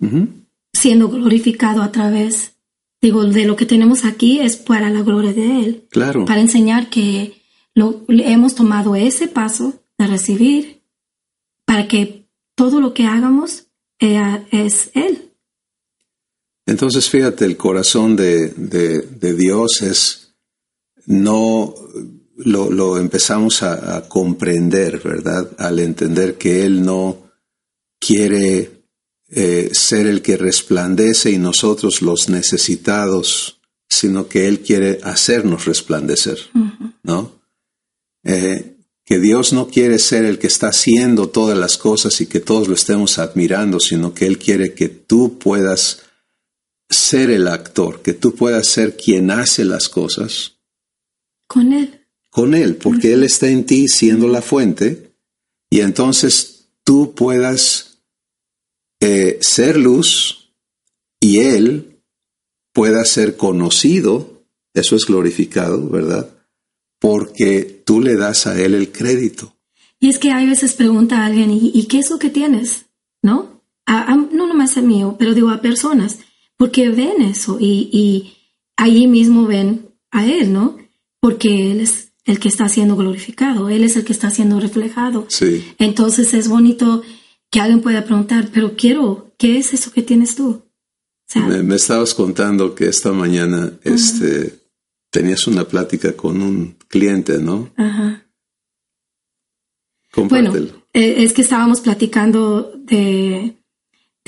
Siendo 0.73 1.09
glorificado 1.09 1.83
a 1.83 1.93
través, 1.93 2.57
digo, 3.01 3.25
de 3.25 3.45
lo 3.45 3.55
que 3.55 3.67
tenemos 3.67 4.05
aquí 4.05 4.41
es 4.41 4.57
para 4.57 4.91
la 4.91 5.03
gloria 5.03 5.33
de 5.33 5.61
Él. 5.61 5.87
Claro. 5.91 6.25
Para 6.25 6.41
enseñar 6.41 6.91
que 6.91 7.41
lo, 7.75 8.05
hemos 8.09 8.57
tomado 8.57 8.97
ese 8.97 9.29
paso 9.29 9.85
de 9.97 10.07
recibir 10.09 10.83
para 11.65 11.87
que 11.87 12.29
todo 12.57 12.81
lo 12.81 12.93
que 12.93 13.07
hagamos 13.07 13.69
eh, 14.01 14.45
es 14.51 14.91
Él. 14.95 15.30
Entonces, 16.71 17.11
fíjate, 17.11 17.45
el 17.47 17.57
corazón 17.57 18.15
de, 18.15 18.55
Dios 19.37 19.83
es 19.83 20.35
no 21.07 21.75
lo, 22.37 22.97
empezamos 22.97 23.65
a, 23.65 24.07
comprender, 24.09 25.01
¿verdad? 25.03 25.51
Al 25.59 25.81
entender 25.81 26.39
que 26.39 26.65
Él 26.65 26.85
no 26.85 27.33
quiere 27.99 28.85
eh, 29.31 29.71
ser 29.73 30.07
el 30.07 30.23
que 30.23 30.37
resplandece 30.37 31.33
y 31.33 31.39
nosotros 31.39 32.03
los 32.03 32.29
necesitados, 32.29 33.61
sino 33.89 34.29
que 34.29 34.47
Él 34.47 34.61
quiere 34.61 35.01
hacernos 35.03 35.65
resplandecer, 35.65 36.39
¿no? 37.03 37.33
Eh, 38.23 38.77
que 39.05 39.19
Dios 39.19 39.53
no 39.53 39.67
quiere 39.67 39.99
ser 39.99 40.25
el 40.25 40.39
que 40.39 40.47
está 40.47 40.69
haciendo 40.69 41.31
todas 41.31 41.59
las 41.59 41.77
cosas 41.77 42.21
y 42.21 42.27
que 42.27 42.39
todos 42.39 42.69
lo 42.69 42.75
estemos 42.75 43.19
admirando, 43.19 43.81
sino 43.81 44.15
que 44.15 44.27
Él 44.27 44.39
quiere 44.39 44.73
que 44.73 44.89
tú 44.89 45.37
puedas 45.37 46.05
ser 46.91 47.31
el 47.31 47.49
actor, 47.49 48.03
que 48.03 48.13
tú 48.13 48.35
puedas 48.35 48.67
ser 48.67 48.97
quien 48.97 49.31
hace 49.31 49.65
las 49.65 49.89
cosas. 49.89 50.59
Con 51.47 51.73
Él. 51.73 52.07
Con 52.29 52.55
Él, 52.55 52.77
porque 52.77 53.13
Él 53.13 53.23
está 53.23 53.49
en 53.49 53.65
ti 53.65 53.89
siendo 53.89 54.29
la 54.29 54.43
fuente, 54.43 55.15
y 55.71 55.81
entonces 55.81 56.69
tú 56.85 57.15
puedas 57.15 58.03
eh, 59.01 59.39
ser 59.41 59.79
luz 59.79 60.53
y 61.21 61.39
Él 61.39 62.03
pueda 62.73 63.05
ser 63.05 63.37
conocido, 63.37 64.45
eso 64.75 64.97
es 64.97 65.07
glorificado, 65.07 65.89
¿verdad? 65.89 66.31
porque 67.01 67.83
tú 67.85 68.01
le 68.01 68.15
das 68.15 68.47
a 68.47 68.61
él 68.61 68.75
el 68.75 68.93
crédito. 68.93 69.57
Y 69.99 70.09
es 70.09 70.19
que 70.19 70.31
hay 70.31 70.47
veces 70.47 70.75
pregunta 70.75 71.19
a 71.19 71.27
alguien, 71.27 71.51
¿y, 71.51 71.85
qué 71.87 71.99
es 71.99 72.11
lo 72.11 72.19
que 72.19 72.31
tienes? 72.31 72.87
¿No? 73.23 73.61
no 73.87 74.47
nomás 74.47 74.77
a 74.77 74.83
mío, 74.83 75.17
pero 75.19 75.35
digo 75.35 75.51
a 75.51 75.61
personas, 75.61 76.19
porque 76.61 76.91
ven 76.91 77.23
eso 77.23 77.57
y, 77.59 77.89
y 77.91 78.37
allí 78.77 79.07
mismo 79.07 79.47
ven 79.47 79.89
a 80.11 80.27
él, 80.27 80.53
¿no? 80.53 80.77
Porque 81.19 81.73
él 81.73 81.81
es 81.81 82.13
el 82.27 82.39
que 82.39 82.49
está 82.49 82.69
siendo 82.69 82.97
glorificado, 82.97 83.71
él 83.71 83.83
es 83.83 83.97
el 83.97 84.05
que 84.05 84.13
está 84.13 84.31
siendo 84.31 84.61
reflejado. 84.61 85.25
Sí. 85.31 85.65
Entonces 85.79 86.35
es 86.35 86.49
bonito 86.49 87.03
que 87.51 87.61
alguien 87.61 87.81
pueda 87.81 88.05
preguntar, 88.05 88.51
pero 88.53 88.77
quiero, 88.77 89.33
¿qué 89.39 89.57
es 89.57 89.73
eso 89.73 89.91
que 89.91 90.03
tienes 90.03 90.37
tú? 90.37 90.67
me, 91.35 91.77
estabas 91.77 92.13
contando 92.13 92.75
que 92.75 92.89
esta 92.89 93.11
mañana, 93.13 93.73
este, 93.83 94.61
tenías 95.09 95.47
una 95.47 95.65
plática 95.65 96.13
con 96.13 96.43
un 96.43 96.77
cliente, 96.89 97.39
¿no? 97.39 97.71
Ajá. 97.77 98.27
Compártelo. 100.13 100.53
Bueno, 100.53 100.85
eh, 100.93 101.25
es 101.25 101.33
que 101.33 101.41
estábamos 101.41 101.81
platicando 101.81 102.71
de, 102.77 103.60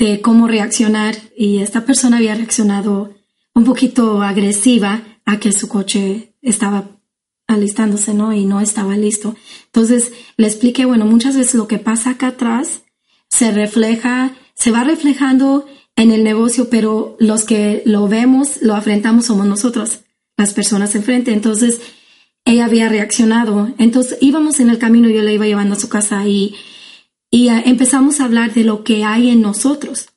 de 0.03 0.21
cómo 0.21 0.47
reaccionar 0.47 1.15
y 1.37 1.59
esta 1.59 1.85
persona 1.85 2.17
había 2.17 2.35
reaccionado 2.35 3.13
un 3.55 3.63
poquito 3.63 4.21
agresiva 4.21 5.01
a 5.25 5.39
que 5.39 5.51
su 5.51 5.69
coche 5.69 6.33
estaba 6.41 6.89
alistándose, 7.47 8.13
¿no? 8.13 8.33
Y 8.33 8.45
no 8.45 8.59
estaba 8.59 8.97
listo. 8.97 9.35
Entonces 9.67 10.11
le 10.35 10.47
expliqué, 10.47 10.85
bueno, 10.85 11.05
muchas 11.05 11.37
veces 11.37 11.55
lo 11.55 11.67
que 11.67 11.79
pasa 11.79 12.11
acá 12.11 12.27
atrás 12.27 12.83
se 13.29 13.51
refleja, 13.51 14.33
se 14.55 14.71
va 14.71 14.83
reflejando 14.83 15.65
en 15.95 16.11
el 16.11 16.23
negocio, 16.23 16.69
pero 16.69 17.15
los 17.19 17.45
que 17.45 17.81
lo 17.85 18.07
vemos, 18.07 18.61
lo 18.61 18.75
afrentamos 18.75 19.27
somos 19.27 19.45
nosotros, 19.45 20.01
las 20.35 20.53
personas 20.53 20.95
enfrente. 20.95 21.31
Entonces, 21.31 21.79
ella 22.43 22.65
había 22.65 22.89
reaccionado. 22.89 23.69
Entonces, 23.77 24.17
íbamos 24.19 24.59
en 24.59 24.69
el 24.69 24.79
camino, 24.79 25.09
yo 25.09 25.21
le 25.21 25.33
iba 25.33 25.45
llevando 25.45 25.75
a 25.75 25.79
su 25.79 25.87
casa 25.87 26.27
y, 26.27 26.55
y 27.33 27.47
empezamos 27.47 28.19
a 28.19 28.25
hablar 28.25 28.53
de 28.53 28.63
lo 28.63 28.83
que 28.83 29.03
hay 29.03 29.31
en 29.31 29.41
nosotros, 29.41 30.09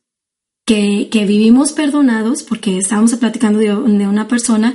que, 0.67 1.09
que 1.11 1.25
vivimos 1.25 1.73
perdonados, 1.73 2.43
porque 2.43 2.77
estábamos 2.77 3.15
platicando 3.15 3.59
de, 3.59 3.69
de 3.69 4.07
una 4.07 4.29
persona, 4.29 4.75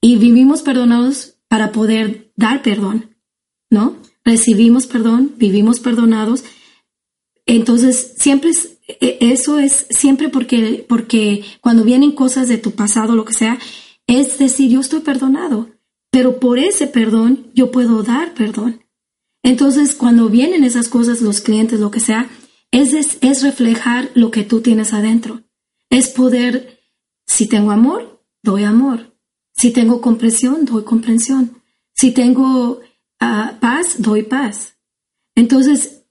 y 0.00 0.16
vivimos 0.16 0.62
perdonados 0.62 1.36
para 1.46 1.70
poder 1.70 2.32
dar 2.34 2.62
perdón, 2.62 3.14
¿no? 3.70 3.98
Recibimos 4.24 4.88
perdón, 4.88 5.34
vivimos 5.36 5.78
perdonados. 5.78 6.42
Entonces, 7.46 8.14
siempre 8.18 8.50
es, 8.50 8.80
e- 8.88 9.18
eso 9.20 9.60
es 9.60 9.86
siempre 9.90 10.28
porque, 10.28 10.84
porque 10.88 11.44
cuando 11.60 11.84
vienen 11.84 12.10
cosas 12.10 12.48
de 12.48 12.58
tu 12.58 12.72
pasado, 12.72 13.14
lo 13.14 13.24
que 13.24 13.32
sea, 13.32 13.60
es 14.08 14.38
decir, 14.38 14.72
yo 14.72 14.80
estoy 14.80 15.02
perdonado, 15.02 15.70
pero 16.10 16.40
por 16.40 16.58
ese 16.58 16.88
perdón 16.88 17.46
yo 17.54 17.70
puedo 17.70 18.02
dar 18.02 18.34
perdón. 18.34 18.85
Entonces, 19.46 19.94
cuando 19.94 20.28
vienen 20.28 20.64
esas 20.64 20.88
cosas, 20.88 21.20
los 21.20 21.40
clientes, 21.40 21.78
lo 21.78 21.92
que 21.92 22.00
sea, 22.00 22.28
es, 22.72 22.92
es, 23.20 23.42
reflejar 23.44 24.10
lo 24.14 24.32
que 24.32 24.42
tú 24.42 24.60
tienes 24.60 24.92
adentro. 24.92 25.44
Es 25.88 26.08
poder, 26.08 26.80
si 27.28 27.46
tengo 27.46 27.70
amor, 27.70 28.26
doy 28.42 28.64
amor. 28.64 29.16
Si 29.52 29.70
tengo 29.70 30.00
comprensión, 30.00 30.64
doy 30.64 30.82
comprensión. 30.82 31.62
Si 31.94 32.10
tengo 32.10 32.80
ah, 33.20 33.56
paz, 33.60 33.94
doy 33.98 34.24
paz. 34.24 34.78
Entonces, 35.36 36.02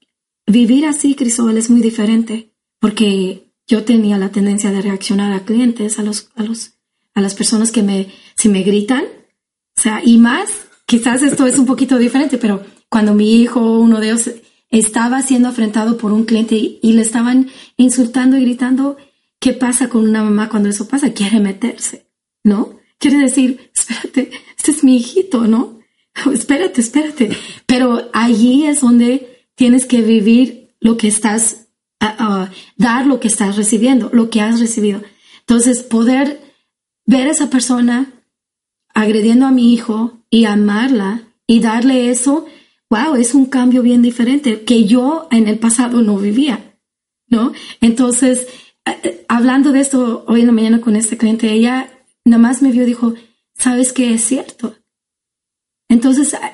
vivir 0.46 0.86
así, 0.86 1.14
Cristóbal, 1.14 1.58
es 1.58 1.68
muy 1.68 1.82
diferente, 1.82 2.54
porque 2.80 3.52
yo 3.66 3.84
tenía 3.84 4.16
la 4.16 4.30
tendencia 4.30 4.70
de 4.70 4.80
reaccionar 4.80 5.34
a 5.34 5.44
clientes, 5.44 5.98
a 5.98 6.02
los, 6.02 6.30
a 6.36 6.42
los, 6.42 6.78
a 7.12 7.20
las 7.20 7.34
personas 7.34 7.70
que 7.70 7.82
me, 7.82 8.10
si 8.34 8.48
me 8.48 8.62
gritan, 8.62 9.04
o 9.04 9.82
sea, 9.82 10.00
y 10.02 10.16
más, 10.16 10.68
quizás 10.86 11.20
esto 11.22 11.44
es 11.46 11.58
un 11.58 11.66
poquito 11.66 11.98
diferente, 11.98 12.38
pero 12.38 12.64
cuando 12.88 13.14
mi 13.14 13.40
hijo, 13.40 13.78
uno 13.78 14.00
de 14.00 14.10
ellos, 14.10 14.30
estaba 14.70 15.22
siendo 15.22 15.48
afrentado 15.48 15.96
por 15.96 16.12
un 16.12 16.24
cliente 16.24 16.56
y, 16.56 16.92
le 16.92 17.02
estaban 17.02 17.48
insultando 17.76 18.36
y 18.36 18.42
gritando, 18.42 18.96
¿qué 19.40 19.52
pasa 19.52 19.88
con 19.88 20.08
una 20.08 20.22
mamá 20.22 20.48
cuando 20.48 20.68
eso 20.68 20.88
pasa? 20.88 21.12
Quiere 21.12 21.40
meterse, 21.40 22.06
¿no? 22.44 22.78
Quiere 22.98 23.18
decir, 23.18 23.70
espérate, 23.76 24.30
este 24.56 24.70
es 24.70 24.84
mi 24.84 24.96
hijito, 24.96 25.46
¿no? 25.46 25.80
espérate, 26.32 26.80
espérate. 26.80 27.36
Pero 27.66 28.10
allí 28.12 28.66
es 28.66 28.80
donde 28.80 29.48
tienes 29.54 29.86
que 29.86 30.02
vivir 30.02 30.74
lo 30.80 30.96
que 30.96 31.08
estás, 31.08 31.68
ah, 32.00 32.16
ah, 32.18 32.50
dar 32.76 33.06
lo 33.06 33.20
que 33.20 33.28
estás 33.28 33.56
recibiendo, 33.56 34.10
lo 34.12 34.30
que 34.30 34.40
has 34.40 34.60
recibido. 34.60 35.02
Entonces, 35.40 35.82
poder 35.82 36.40
ver 37.06 37.28
a 37.28 37.30
esa 37.30 37.50
persona 37.50 38.12
agrediendo 38.94 39.46
a 39.46 39.52
mi 39.52 39.72
hijo 39.72 40.24
y 40.30 40.44
amarla 40.44 41.22
y 41.46 41.60
darle 41.60 42.10
eso, 42.10 42.46
wow, 42.90 43.14
es 43.16 43.34
un 43.34 43.46
cambio 43.46 43.82
bien 43.82 44.02
diferente 44.02 44.62
que 44.64 44.84
yo 44.84 45.28
en 45.30 45.48
el 45.48 45.58
pasado 45.58 46.02
no 46.02 46.16
vivía, 46.18 46.78
¿no? 47.28 47.52
Entonces, 47.80 48.46
eh, 48.86 48.96
eh, 49.02 49.24
hablando 49.28 49.72
de 49.72 49.80
esto 49.80 50.24
hoy 50.28 50.40
en 50.42 50.46
la 50.46 50.52
mañana 50.52 50.80
con 50.80 50.96
este 50.96 51.16
cliente, 51.16 51.50
ella 51.52 51.90
nada 52.24 52.40
más 52.40 52.62
me 52.62 52.70
vio 52.72 52.82
y 52.84 52.86
dijo, 52.86 53.14
¿sabes 53.54 53.92
qué 53.92 54.14
es 54.14 54.22
cierto? 54.24 54.76
Entonces, 55.88 56.34
ah, 56.34 56.52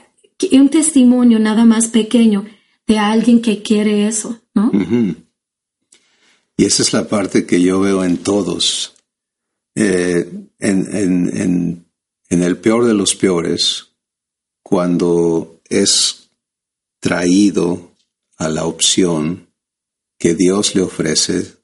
un 0.53 0.69
testimonio 0.71 1.39
nada 1.39 1.65
más 1.65 1.87
pequeño 1.89 2.45
de 2.87 2.99
alguien 2.99 3.41
que 3.41 3.63
quiere 3.63 4.07
eso, 4.09 4.41
¿no? 4.55 4.71
Y 6.57 6.65
esa 6.65 6.83
es 6.83 6.93
la 6.93 7.09
parte 7.09 7.47
que 7.47 7.61
yo 7.63 7.81
veo 7.81 8.05
en 8.05 8.19
todos. 8.19 8.95
Eh, 9.75 10.29
en, 10.59 10.97
en- 10.97 11.37
en- 11.37 11.87
en 12.29 12.43
el 12.43 12.57
peor 12.59 12.85
de 12.87 12.95
los 12.95 13.15
peores, 13.15 13.89
cuando 14.63 15.61
es 15.69 16.22
traído 17.03 17.93
a 18.37 18.49
la 18.49 18.65
opción 18.65 19.49
que 20.19 20.37
Dios 20.37 20.77
le 20.77 20.83
ofrece, 20.83 21.57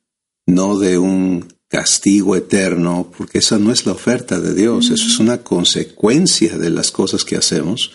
no 0.46 0.76
de 0.78 0.98
un 0.98 1.46
castigo 1.68 2.34
eterno, 2.34 3.12
porque 3.16 3.38
esa 3.38 3.56
no 3.56 3.70
es 3.70 3.86
la 3.86 3.92
oferta 3.92 4.40
de 4.40 4.52
Dios, 4.52 4.90
eso 4.90 5.06
es 5.06 5.20
una 5.20 5.44
consecuencia 5.44 6.58
de 6.58 6.70
las 6.70 6.90
cosas 6.90 7.24
que 7.24 7.36
hacemos, 7.36 7.92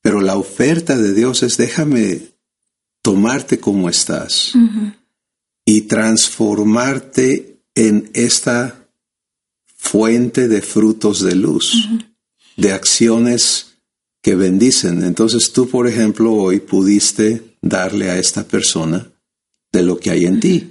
pero 0.00 0.20
la 0.20 0.36
oferta 0.36 0.96
de 0.96 1.12
Dios 1.12 1.42
es 1.42 1.56
déjame 1.56 2.20
tomarte 3.02 3.58
como 3.58 3.88
estás 3.88 4.52
y 5.64 5.82
transformarte 5.82 7.64
en 7.74 8.10
esta 8.14 8.86
fuente 9.76 10.46
de 10.46 10.62
frutos 10.62 11.20
de 11.20 11.34
luz, 11.34 11.88
de 12.56 12.72
acciones 12.72 13.73
que 14.24 14.34
bendicen. 14.34 15.04
Entonces 15.04 15.52
tú, 15.52 15.68
por 15.68 15.86
ejemplo, 15.86 16.32
hoy 16.32 16.58
pudiste 16.58 17.56
darle 17.60 18.10
a 18.10 18.18
esta 18.18 18.42
persona 18.42 19.06
de 19.70 19.82
lo 19.82 19.98
que 19.98 20.10
hay 20.10 20.24
en 20.24 20.40
ti. 20.40 20.70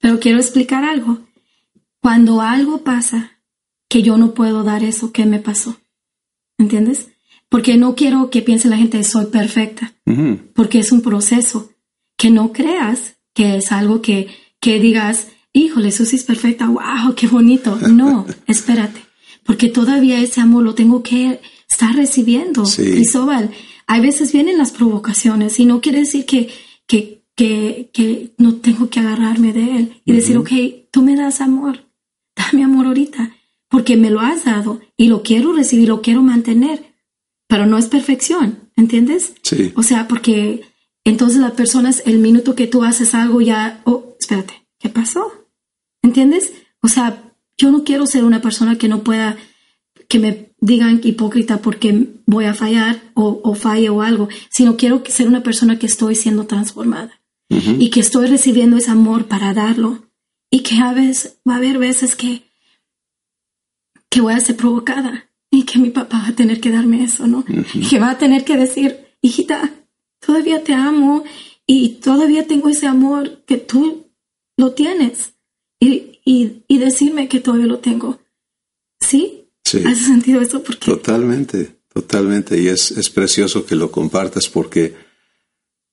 Pero 0.00 0.20
quiero 0.20 0.38
explicar 0.38 0.84
algo. 0.84 1.18
Cuando 2.00 2.40
algo 2.40 2.84
pasa 2.84 3.32
que 3.88 4.02
yo 4.02 4.16
no 4.16 4.32
puedo 4.32 4.62
dar 4.62 4.84
eso, 4.84 5.10
¿qué 5.10 5.26
me 5.26 5.40
pasó? 5.40 5.76
¿Entiendes? 6.56 7.08
Porque 7.48 7.76
no 7.76 7.96
quiero 7.96 8.30
que 8.30 8.42
piense 8.42 8.68
la 8.68 8.76
gente 8.76 9.02
soy 9.02 9.26
perfecta, 9.26 9.92
porque 10.54 10.78
es 10.78 10.92
un 10.92 11.02
proceso. 11.02 11.72
Que 12.16 12.30
no 12.30 12.52
creas 12.52 13.16
que 13.34 13.56
es 13.56 13.72
algo 13.72 14.02
que, 14.02 14.28
que 14.60 14.78
digas, 14.78 15.28
híjole, 15.52 15.90
Susi 15.90 16.14
es 16.14 16.22
perfecta, 16.22 16.68
wow, 16.68 17.14
qué 17.16 17.26
bonito. 17.26 17.76
No, 17.88 18.24
espérate, 18.46 19.00
porque 19.44 19.68
todavía 19.68 20.20
ese 20.20 20.40
amor 20.40 20.62
lo 20.62 20.76
tengo 20.76 21.02
que 21.02 21.40
estar 21.74 21.94
recibiendo. 21.94 22.64
Sí. 22.64 22.82
Cristóbal, 22.82 23.50
hay 23.86 24.00
veces 24.00 24.32
vienen 24.32 24.58
las 24.58 24.70
provocaciones 24.70 25.58
y 25.58 25.66
no 25.66 25.80
quiere 25.80 26.00
decir 26.00 26.24
que, 26.24 26.48
que, 26.86 27.24
que, 27.34 27.90
que 27.92 28.34
no 28.38 28.56
tengo 28.56 28.88
que 28.88 29.00
agarrarme 29.00 29.52
de 29.52 29.76
él 29.76 30.02
y 30.04 30.12
decir, 30.12 30.36
ok, 30.38 30.50
tú 30.90 31.02
me 31.02 31.16
das 31.16 31.40
amor, 31.40 31.84
dame 32.36 32.64
amor 32.64 32.86
ahorita, 32.86 33.36
porque 33.68 33.96
me 33.96 34.10
lo 34.10 34.20
has 34.20 34.44
dado 34.44 34.80
y 34.96 35.08
lo 35.08 35.22
quiero 35.22 35.52
recibir, 35.52 35.88
lo 35.88 36.00
quiero 36.00 36.22
mantener, 36.22 36.94
pero 37.48 37.66
no 37.66 37.76
es 37.76 37.86
perfección, 37.86 38.70
¿entiendes? 38.76 39.34
Sí. 39.42 39.72
O 39.74 39.82
sea, 39.82 40.06
porque 40.06 40.62
entonces 41.04 41.40
las 41.40 41.52
personas, 41.52 42.02
el 42.06 42.18
minuto 42.18 42.54
que 42.54 42.68
tú 42.68 42.84
haces 42.84 43.14
algo 43.14 43.40
ya, 43.40 43.82
oh, 43.84 44.16
espérate, 44.18 44.66
¿qué 44.78 44.88
pasó? 44.88 45.48
¿Entiendes? 46.02 46.52
O 46.80 46.88
sea, 46.88 47.32
yo 47.58 47.72
no 47.72 47.82
quiero 47.82 48.06
ser 48.06 48.24
una 48.24 48.40
persona 48.40 48.78
que 48.78 48.88
no 48.88 49.02
pueda, 49.02 49.36
que 50.08 50.18
me 50.18 50.43
digan 50.64 51.00
hipócrita 51.04 51.58
porque 51.58 52.08
voy 52.24 52.46
a 52.46 52.54
fallar 52.54 53.02
o, 53.12 53.38
o 53.44 53.54
falle 53.54 53.90
o 53.90 54.00
algo, 54.00 54.30
sino 54.48 54.78
quiero 54.78 55.02
ser 55.06 55.28
una 55.28 55.42
persona 55.42 55.78
que 55.78 55.84
estoy 55.84 56.14
siendo 56.14 56.46
transformada 56.46 57.20
y 57.50 57.90
que 57.90 58.00
estoy 58.00 58.26
recibiendo 58.26 58.78
ese 58.78 58.90
amor 58.90 59.26
para 59.26 59.52
darlo 59.52 60.08
y 60.50 60.60
que 60.60 60.78
a 60.78 60.92
veces 60.94 61.38
va 61.46 61.54
a 61.54 61.56
haber 61.58 61.78
veces 61.78 62.16
que 62.16 62.42
que 64.10 64.22
voy 64.22 64.32
a 64.32 64.40
ser 64.40 64.56
provocada 64.56 65.28
y 65.50 65.64
que 65.64 65.78
mi 65.78 65.90
papá 65.90 66.18
va 66.22 66.28
a 66.28 66.36
tener 66.36 66.60
que 66.60 66.70
darme 66.70 67.04
eso, 67.04 67.26
¿no? 67.26 67.44
Que 67.90 67.98
va 67.98 68.10
a 68.10 68.18
tener 68.18 68.44
que 68.44 68.56
decir, 68.56 69.06
hijita, 69.20 69.70
todavía 70.24 70.64
te 70.64 70.72
amo 70.72 71.24
y 71.66 71.96
todavía 71.96 72.46
tengo 72.46 72.68
ese 72.68 72.86
amor 72.86 73.44
que 73.44 73.58
tú 73.58 74.06
lo 74.56 74.72
tienes 74.72 75.34
y, 75.78 76.20
y, 76.24 76.64
y 76.68 76.78
decirme 76.78 77.28
que 77.28 77.40
todavía 77.40 77.66
lo 77.66 77.80
tengo. 77.80 78.18
¿Sí? 79.00 79.43
Sí. 79.78 79.86
¿Has 79.86 79.98
sentido 79.98 80.40
eso? 80.40 80.62
Porque 80.62 80.84
Totalmente, 80.84 81.76
totalmente. 81.92 82.60
Y 82.60 82.68
es, 82.68 82.90
es 82.92 83.10
precioso 83.10 83.64
que 83.64 83.74
lo 83.74 83.90
compartas 83.90 84.48
porque 84.48 84.94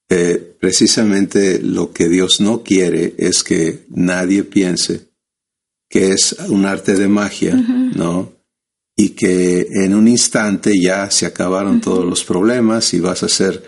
eh, 0.10 0.56
precisamente 0.60 1.60
lo 1.62 1.92
que 1.92 2.10
Dios 2.10 2.42
no 2.42 2.64
quiere 2.64 3.16
es 3.18 3.44
que 3.44 3.86
nadie 3.90 4.44
piense 4.44 5.12
que 5.92 6.12
es 6.12 6.38
un 6.48 6.66
arte 6.66 6.96
de 6.96 7.10
magia, 7.10 7.54
¿no? 7.54 8.32
Y 8.96 9.10
que 9.10 9.68
en 9.72 9.94
un 9.94 10.08
instante 10.08 10.80
ya 10.80 11.12
se 11.12 11.26
acabaron 11.26 11.82
todos 11.82 12.06
los 12.06 12.24
problemas 12.24 12.94
y 12.94 13.02
vas 13.02 13.24
a 13.24 13.30
ser, 13.30 13.62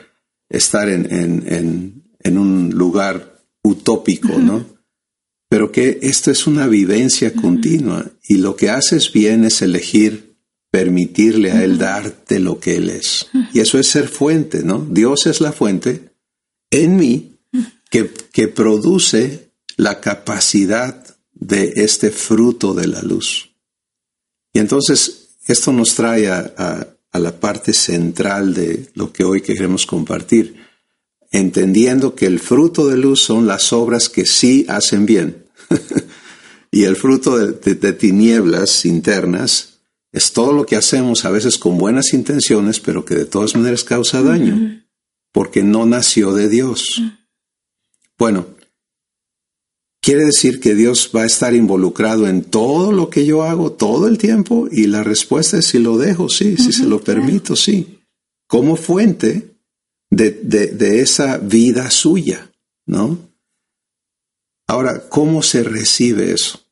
estar 0.48 0.88
en, 0.88 1.14
en, 1.14 1.54
en, 1.54 2.04
en 2.20 2.38
un 2.38 2.70
lugar 2.70 3.42
utópico, 3.62 4.38
¿no? 4.38 4.66
Pero 5.54 5.72
que 5.72 6.00
esto 6.02 6.32
es 6.32 6.48
una 6.48 6.66
vivencia 6.66 7.32
continua 7.32 8.10
y 8.28 8.38
lo 8.38 8.56
que 8.56 8.72
haces 8.72 9.14
bien 9.14 9.44
es 9.44 9.62
elegir 9.62 10.36
permitirle 10.72 11.52
a 11.52 11.64
Él 11.64 11.78
darte 11.78 12.40
lo 12.40 12.60
que 12.60 12.78
Él 12.78 12.90
es. 12.90 13.28
Y 13.54 13.60
eso 13.60 13.78
es 13.78 13.86
ser 13.86 14.08
fuente, 14.08 14.64
¿no? 14.64 14.84
Dios 14.90 15.28
es 15.28 15.42
la 15.42 15.52
fuente, 15.52 16.10
en 16.72 16.98
mí 16.98 17.38
que, 17.92 18.10
que 18.32 18.48
produce 18.48 19.52
la 19.78 20.02
capacidad 20.02 21.06
de 21.34 21.74
este 21.76 22.10
fruto 22.10 22.74
de 22.74 22.88
la 22.88 23.04
luz. 23.04 23.52
Y 24.54 24.58
entonces 24.58 25.36
esto 25.46 25.72
nos 25.72 25.94
trae 25.94 26.30
a, 26.30 26.96
a 27.12 27.20
la 27.20 27.40
parte 27.40 27.74
central 27.74 28.56
de 28.56 28.88
lo 28.96 29.14
que 29.14 29.24
hoy 29.24 29.42
queremos 29.42 29.86
compartir, 29.86 30.56
entendiendo 31.32 32.16
que 32.16 32.26
el 32.26 32.40
fruto 32.40 32.88
de 32.88 32.98
luz 32.98 33.22
son 33.22 33.46
las 33.46 33.72
obras 33.72 34.10
que 34.10 34.26
sí 34.26 34.66
hacen 34.68 35.06
bien. 35.06 35.43
y 36.72 36.84
el 36.84 36.96
fruto 36.96 37.38
de, 37.38 37.94
tinieblas 37.94 38.86
internas 38.86 39.80
es 40.12 40.32
todo 40.32 40.54
lo 40.54 40.66
que 40.66 40.76
hacemos 40.76 41.26
a 41.26 41.32
veces 41.32 41.58
con 41.58 41.78
buenas 41.78 42.14
intenciones, 42.14 42.80
pero 42.80 43.04
que 43.04 43.16
de 43.16 43.26
todas 43.26 43.56
maneras 43.56 43.84
causa 43.84 44.22
daño, 44.22 44.84
porque 45.32 45.64
no 45.64 45.86
nació 45.86 46.34
de 46.34 46.50
Dios. 46.50 47.02
Bueno, 48.18 48.46
quiere 50.02 50.26
decir 50.26 50.60
que 50.60 50.76
Dios 50.76 51.10
va 51.16 51.24
a 51.24 51.28
estar 51.28 51.56
involucrado 51.56 52.28
en 52.28 52.44
todo 52.44 52.92
lo 52.92 53.10
que 53.10 53.26
yo 53.26 53.44
hago 53.44 53.72
todo 53.72 54.08
el 54.08 54.20
tiempo 54.20 54.68
y 54.72 54.86
la 54.86 55.04
respuesta 55.04 55.58
es 55.58 55.66
si 55.66 55.80
lo 55.80 55.98
dejo, 55.98 56.30
sí, 56.30 56.58
si 56.58 56.72
se 56.72 56.86
lo 56.86 57.02
permito, 57.04 57.56
sí, 57.56 58.00
como 58.48 58.76
fuente 58.76 59.58
de, 60.12 60.32
de 60.32 61.02
esa 61.02 61.40
vida 61.40 61.90
suya, 61.90 62.52
¿no? 62.86 63.33
Ahora, 64.68 65.08
¿cómo 65.10 65.44
se 65.44 65.64
recibe 65.64 66.32
eso? 66.32 66.64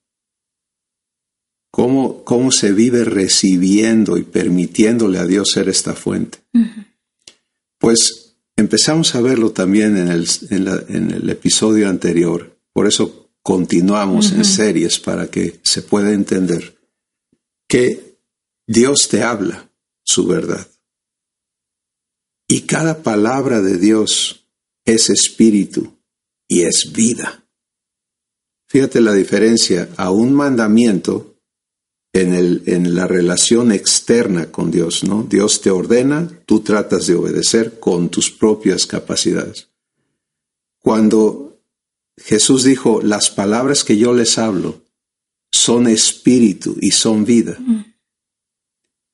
¿Cómo, 1.72 2.24
cómo 2.26 2.52
se 2.52 2.74
vive 2.74 3.06
recibiendo 3.06 4.18
y 4.18 4.24
permitiéndole 4.24 5.20
a 5.20 5.26
Dios 5.26 5.52
ser 5.54 5.70
esta 5.70 5.94
fuente? 5.94 6.40
Pues 7.78 8.36
empezamos 8.58 9.16
a 9.16 9.22
verlo 9.22 9.52
también 9.52 9.98
en 9.98 10.10
el, 10.10 10.28
en, 10.50 11.12
el, 11.12 11.30
episodio 11.30 11.90
anterior. 11.90 12.60
Por 12.74 12.88
eso 12.88 13.32
continuamos 13.42 14.34
en 14.34 14.44
series 14.44 15.00
para 15.00 15.28
que 15.28 15.60
se 15.64 15.82
pueda 15.82 16.12
entender 16.12 16.78
que 17.68 18.20
Dios 18.68 19.08
te 19.10 19.24
habla 19.24 19.72
su 20.04 20.28
verdad. 20.28 20.68
Y 22.48 22.62
cada 22.62 23.02
palabra 23.02 23.62
de 23.62 23.78
Dios 23.78 24.46
es 24.86 25.10
espíritu 25.10 25.98
y 26.50 26.64
es 26.64 26.92
vida. 26.94 27.41
Fíjate 28.72 29.02
la 29.02 29.12
diferencia 29.12 29.90
a 29.98 30.12
un 30.12 30.32
mandamiento 30.32 31.36
en, 32.14 32.34
el, 32.34 32.64
en 32.68 32.96
la 32.96 33.06
relación 33.06 33.74
externa 33.74 34.50
con 34.50 34.72
Dios, 34.72 35.04
¿no? 35.04 35.24
Dios 35.24 35.60
te 35.60 35.72
ordena, 35.72 36.32
tú 36.46 36.62
tratas 36.62 37.06
de 37.06 37.16
obedecer 37.16 37.82
con 37.82 38.08
tus 38.08 38.32
propias 38.32 38.86
capacidades. 38.88 39.68
Cuando 40.80 41.60
Jesús 42.16 42.64
dijo, 42.64 43.02
las 43.02 43.30
palabras 43.30 43.84
que 43.84 43.98
yo 43.98 44.14
les 44.14 44.38
hablo 44.38 44.82
son 45.52 45.88
espíritu 45.88 46.78
y 46.80 46.92
son 46.92 47.26
vida. 47.26 47.58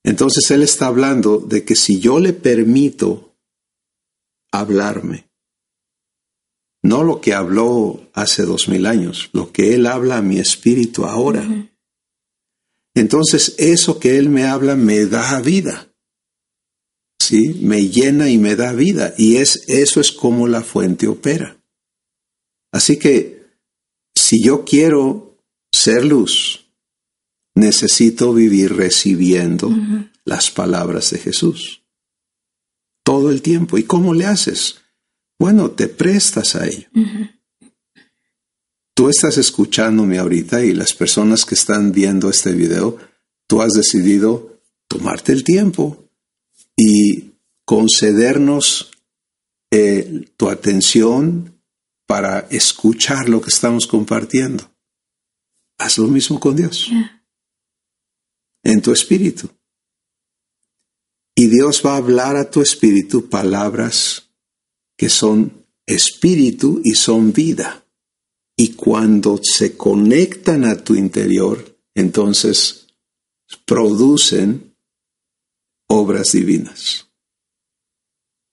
Entonces 0.03 0.51
Él 0.51 0.61
está 0.61 0.85
hablando 0.85 1.39
de 1.39 1.65
que 1.65 1.75
si 1.75 1.99
yo 1.99 2.19
le 2.19 2.33
permito 2.33 3.35
hablarme, 4.51 5.31
no 6.87 7.03
lo 7.03 7.19
que 7.19 7.33
habló 7.33 8.09
hace 8.13 8.43
dos 8.43 8.69
mil 8.69 8.85
años, 8.85 9.29
lo 9.33 9.51
que 9.51 9.75
Él 9.75 9.87
habla 9.87 10.17
a 10.17 10.21
mi 10.21 10.39
espíritu 10.39 11.03
ahora. 11.03 11.45
Entonces 12.95 13.55
eso 13.57 13.99
que 13.99 14.17
Él 14.17 14.29
me 14.29 14.45
habla 14.45 14.77
me 14.77 15.05
da 15.05 15.41
vida. 15.41 15.93
¿Sí? 17.19 17.59
Me 17.61 17.89
llena 17.89 18.29
y 18.29 18.37
me 18.37 18.55
da 18.55 18.71
vida. 18.71 19.13
Y 19.17 19.35
es, 19.35 19.65
eso 19.67 19.99
es 19.99 20.13
como 20.13 20.47
la 20.47 20.61
fuente 20.61 21.07
opera. 21.07 21.57
Así 22.71 22.97
que 22.97 23.43
si 24.15 24.41
yo 24.41 24.63
quiero 24.63 25.37
ser 25.73 26.05
luz, 26.05 26.71
necesito 27.53 28.33
vivir 28.33 28.77
recibiendo 28.77 29.69
las 30.23 30.51
palabras 30.51 31.11
de 31.11 31.19
Jesús. 31.19 31.83
Todo 33.03 33.29
el 33.29 33.41
tiempo. 33.41 33.77
¿Y 33.77 33.83
cómo 33.83 34.13
le 34.13 34.25
haces? 34.25 34.86
Bueno, 35.39 35.71
te 35.71 35.87
prestas 35.87 36.55
a 36.55 36.65
ello. 36.65 36.87
Tú 38.95 39.09
estás 39.09 39.37
escuchándome 39.37 40.17
ahorita 40.17 40.63
y 40.65 40.73
las 40.73 40.93
personas 40.93 41.45
que 41.45 41.55
están 41.55 41.91
viendo 41.91 42.29
este 42.29 42.53
video, 42.53 42.97
tú 43.47 43.61
has 43.61 43.73
decidido 43.73 44.59
tomarte 44.87 45.33
el 45.33 45.43
tiempo 45.43 46.09
y 46.75 47.33
concedernos 47.63 48.91
eh, 49.71 50.25
tu 50.37 50.49
atención 50.49 51.61
para 52.07 52.39
escuchar 52.49 53.29
lo 53.29 53.41
que 53.41 53.49
estamos 53.49 53.85
compartiendo. 53.85 54.71
Haz 55.77 55.99
lo 55.99 56.07
mismo 56.07 56.39
con 56.39 56.55
Dios. 56.55 56.89
En 58.63 58.81
tu 58.81 58.91
espíritu. 58.91 59.49
Y 61.35 61.47
Dios 61.47 61.83
va 61.85 61.93
a 61.93 61.97
hablar 61.97 62.35
a 62.35 62.49
tu 62.49 62.61
espíritu 62.61 63.29
palabras 63.29 64.26
que 64.97 65.09
son 65.09 65.65
espíritu 65.85 66.81
y 66.83 66.95
son 66.95 67.31
vida. 67.31 67.85
Y 68.57 68.73
cuando 68.73 69.39
se 69.41 69.77
conectan 69.77 70.65
a 70.65 70.83
tu 70.83 70.95
interior, 70.95 71.79
entonces 71.95 72.87
producen 73.65 74.75
obras 75.87 76.31
divinas. 76.31 77.07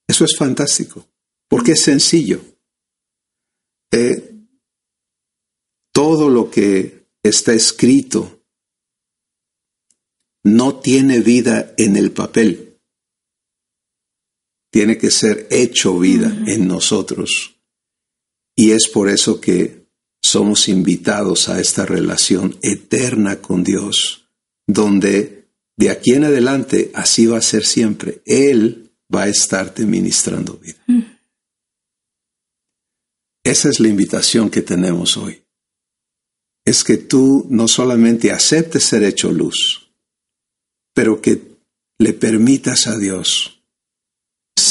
Eso 0.06 0.24
es 0.24 0.36
fantástico, 0.36 1.08
porque 1.48 1.72
es 1.72 1.82
sencillo. 1.82 2.44
Eh, 3.90 4.34
todo 5.92 6.28
lo 6.28 6.50
que 6.50 7.06
está 7.22 7.54
escrito 7.54 8.44
no 10.44 10.80
tiene 10.80 11.20
vida 11.20 11.74
en 11.78 11.96
el 11.96 12.12
papel 12.12 12.63
tiene 14.74 14.98
que 14.98 15.12
ser 15.12 15.46
hecho 15.52 16.00
vida 16.00 16.36
en 16.48 16.66
nosotros. 16.66 17.60
Y 18.56 18.72
es 18.72 18.88
por 18.88 19.08
eso 19.08 19.40
que 19.40 19.86
somos 20.20 20.68
invitados 20.68 21.48
a 21.48 21.60
esta 21.60 21.86
relación 21.86 22.58
eterna 22.60 23.40
con 23.40 23.62
Dios, 23.62 24.26
donde 24.66 25.46
de 25.76 25.90
aquí 25.90 26.14
en 26.14 26.24
adelante 26.24 26.90
así 26.92 27.26
va 27.26 27.38
a 27.38 27.40
ser 27.40 27.64
siempre. 27.64 28.20
Él 28.26 28.90
va 29.14 29.22
a 29.22 29.28
estarte 29.28 29.86
ministrando 29.86 30.54
vida. 30.54 30.84
Esa 33.44 33.68
es 33.68 33.78
la 33.78 33.86
invitación 33.86 34.50
que 34.50 34.62
tenemos 34.62 35.16
hoy. 35.16 35.40
Es 36.64 36.82
que 36.82 36.96
tú 36.96 37.46
no 37.48 37.68
solamente 37.68 38.32
aceptes 38.32 38.82
ser 38.82 39.04
hecho 39.04 39.30
luz, 39.30 39.92
pero 40.92 41.22
que 41.22 41.40
le 42.00 42.12
permitas 42.12 42.88
a 42.88 42.98
Dios 42.98 43.53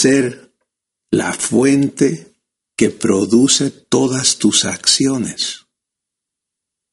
ser 0.04 0.54
la 1.12 1.32
fuente 1.32 2.36
que 2.76 2.90
produce 2.90 3.72
todas 3.72 4.38
tus 4.38 4.66
acciones. 4.66 5.68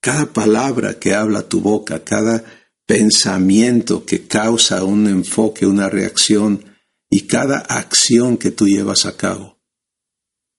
Cada 0.00 0.32
palabra 0.32 1.00
que 1.00 1.12
habla 1.14 1.48
tu 1.48 1.60
boca, 1.60 2.04
cada 2.04 2.44
pensamiento 2.86 4.04
que 4.06 4.28
causa 4.28 4.84
un 4.84 5.08
enfoque, 5.08 5.66
una 5.66 5.88
reacción 5.88 6.64
y 7.10 7.22
cada 7.22 7.58
acción 7.58 8.36
que 8.36 8.52
tú 8.52 8.66
llevas 8.66 9.06
a 9.06 9.16
cabo. 9.16 9.58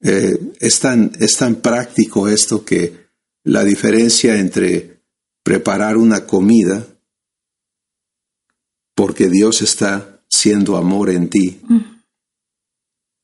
Eh, 0.02 0.38
es, 0.60 0.80
tan, 0.82 1.14
es 1.20 1.38
tan 1.38 1.56
práctico 1.56 2.28
esto 2.28 2.66
que 2.66 3.08
la 3.44 3.64
diferencia 3.64 4.36
entre 4.36 5.04
preparar 5.42 5.96
una 5.96 6.26
comida, 6.26 6.86
porque 8.94 9.30
Dios 9.30 9.62
está 9.62 10.22
siendo 10.28 10.76
amor 10.76 11.10
en 11.10 11.30
ti, 11.30 11.62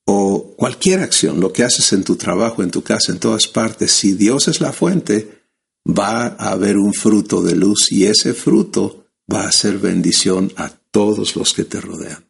o 0.10 0.56
cualquier 0.56 1.02
acción, 1.02 1.42
lo 1.42 1.52
que 1.52 1.64
haces 1.64 1.92
en 1.92 2.06
tu 2.06 2.16
trabajo, 2.16 2.64
en 2.64 2.72
tu 2.72 2.82
casa, 2.82 3.12
en 3.12 3.20
todas 3.20 3.48
partes, 3.48 3.92
si 3.92 4.14
Dios 4.14 4.48
es 4.48 4.62
la 4.62 4.72
fuente, 4.72 5.44
va 5.86 6.28
a 6.28 6.52
haber 6.52 6.78
un 6.78 6.94
fruto 6.94 7.44
de 7.44 7.56
luz 7.56 7.92
y 7.92 8.06
ese 8.06 8.34
fruto 8.34 9.06
va 9.32 9.46
a 9.46 9.52
ser 9.52 9.80
bendición 9.80 10.54
a 10.56 10.70
todos 10.70 11.36
los 11.36 11.54
que 11.54 11.66
te 11.66 11.82
rodean. 11.82 12.26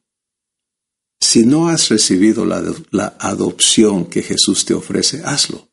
Si 1.21 1.45
no 1.45 1.69
has 1.69 1.89
recibido 1.89 2.45
la, 2.45 2.63
la 2.89 3.15
adopción 3.19 4.07
que 4.07 4.23
Jesús 4.23 4.65
te 4.65 4.73
ofrece, 4.73 5.21
hazlo. 5.23 5.69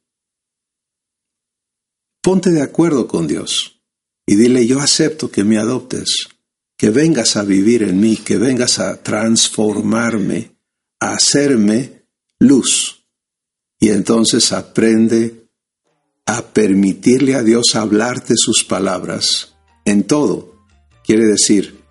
Ponte 2.22 2.50
de 2.50 2.62
acuerdo 2.62 3.08
con 3.08 3.26
Dios 3.26 3.80
y 4.26 4.36
dile, 4.36 4.66
yo 4.66 4.80
acepto 4.80 5.30
que 5.30 5.42
me 5.42 5.56
adoptes, 5.56 6.28
que 6.76 6.90
vengas 6.90 7.36
a 7.36 7.44
vivir 7.44 7.82
en 7.82 7.98
mí, 7.98 8.18
que 8.18 8.36
vengas 8.36 8.78
a 8.78 9.02
transformarme 9.02 10.54
hacerme 11.12 11.93
luz. 12.44 13.07
Y 13.80 13.90
entonces 13.90 14.52
aprende 14.52 15.48
a 16.26 16.42
permitirle 16.42 17.35
a 17.35 17.42
Dios 17.42 17.74
hablarte 17.74 18.35
sus 18.37 18.64
palabras 18.64 19.54
en 19.85 20.04
todo. 20.04 20.54
Quiere 21.04 21.26
decir, 21.26 21.85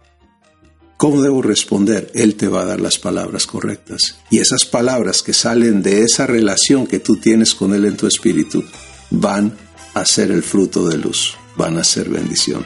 ¿Cómo 1.04 1.22
debo 1.22 1.42
responder? 1.42 2.10
Él 2.13 2.36
te 2.36 2.48
va 2.48 2.62
a 2.62 2.66
dar 2.66 2.80
las 2.80 2.98
palabras 2.98 3.46
correctas. 3.46 4.16
Y 4.30 4.39
esas 4.39 4.63
palabras 4.63 5.22
que 5.22 5.34
salen 5.34 5.84
de 5.84 6.04
esa 6.04 6.28
relación 6.28 6.88
que 6.88 7.00
tú 7.00 7.18
tienes 7.18 7.54
con 7.54 7.74
Él 7.74 7.84
en 7.84 7.98
tu 7.98 8.08
espíritu 8.08 8.63
van 9.10 9.54
a 9.96 10.06
ser 10.06 10.32
el 10.32 10.44
fruto 10.44 10.88
de 10.88 10.98
luz, 10.98 11.36
van 11.58 11.78
a 11.78 11.84
ser 11.84 12.08
bendición. 12.08 12.66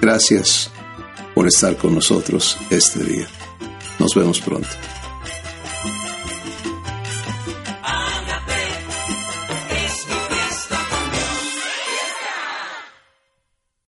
Gracias 0.00 0.70
por 1.34 1.46
estar 1.46 1.76
con 1.76 1.94
nosotros 1.94 2.56
este 2.70 3.04
día. 3.04 3.28
Nos 3.98 4.14
vemos 4.14 4.40
pronto. 4.40 4.70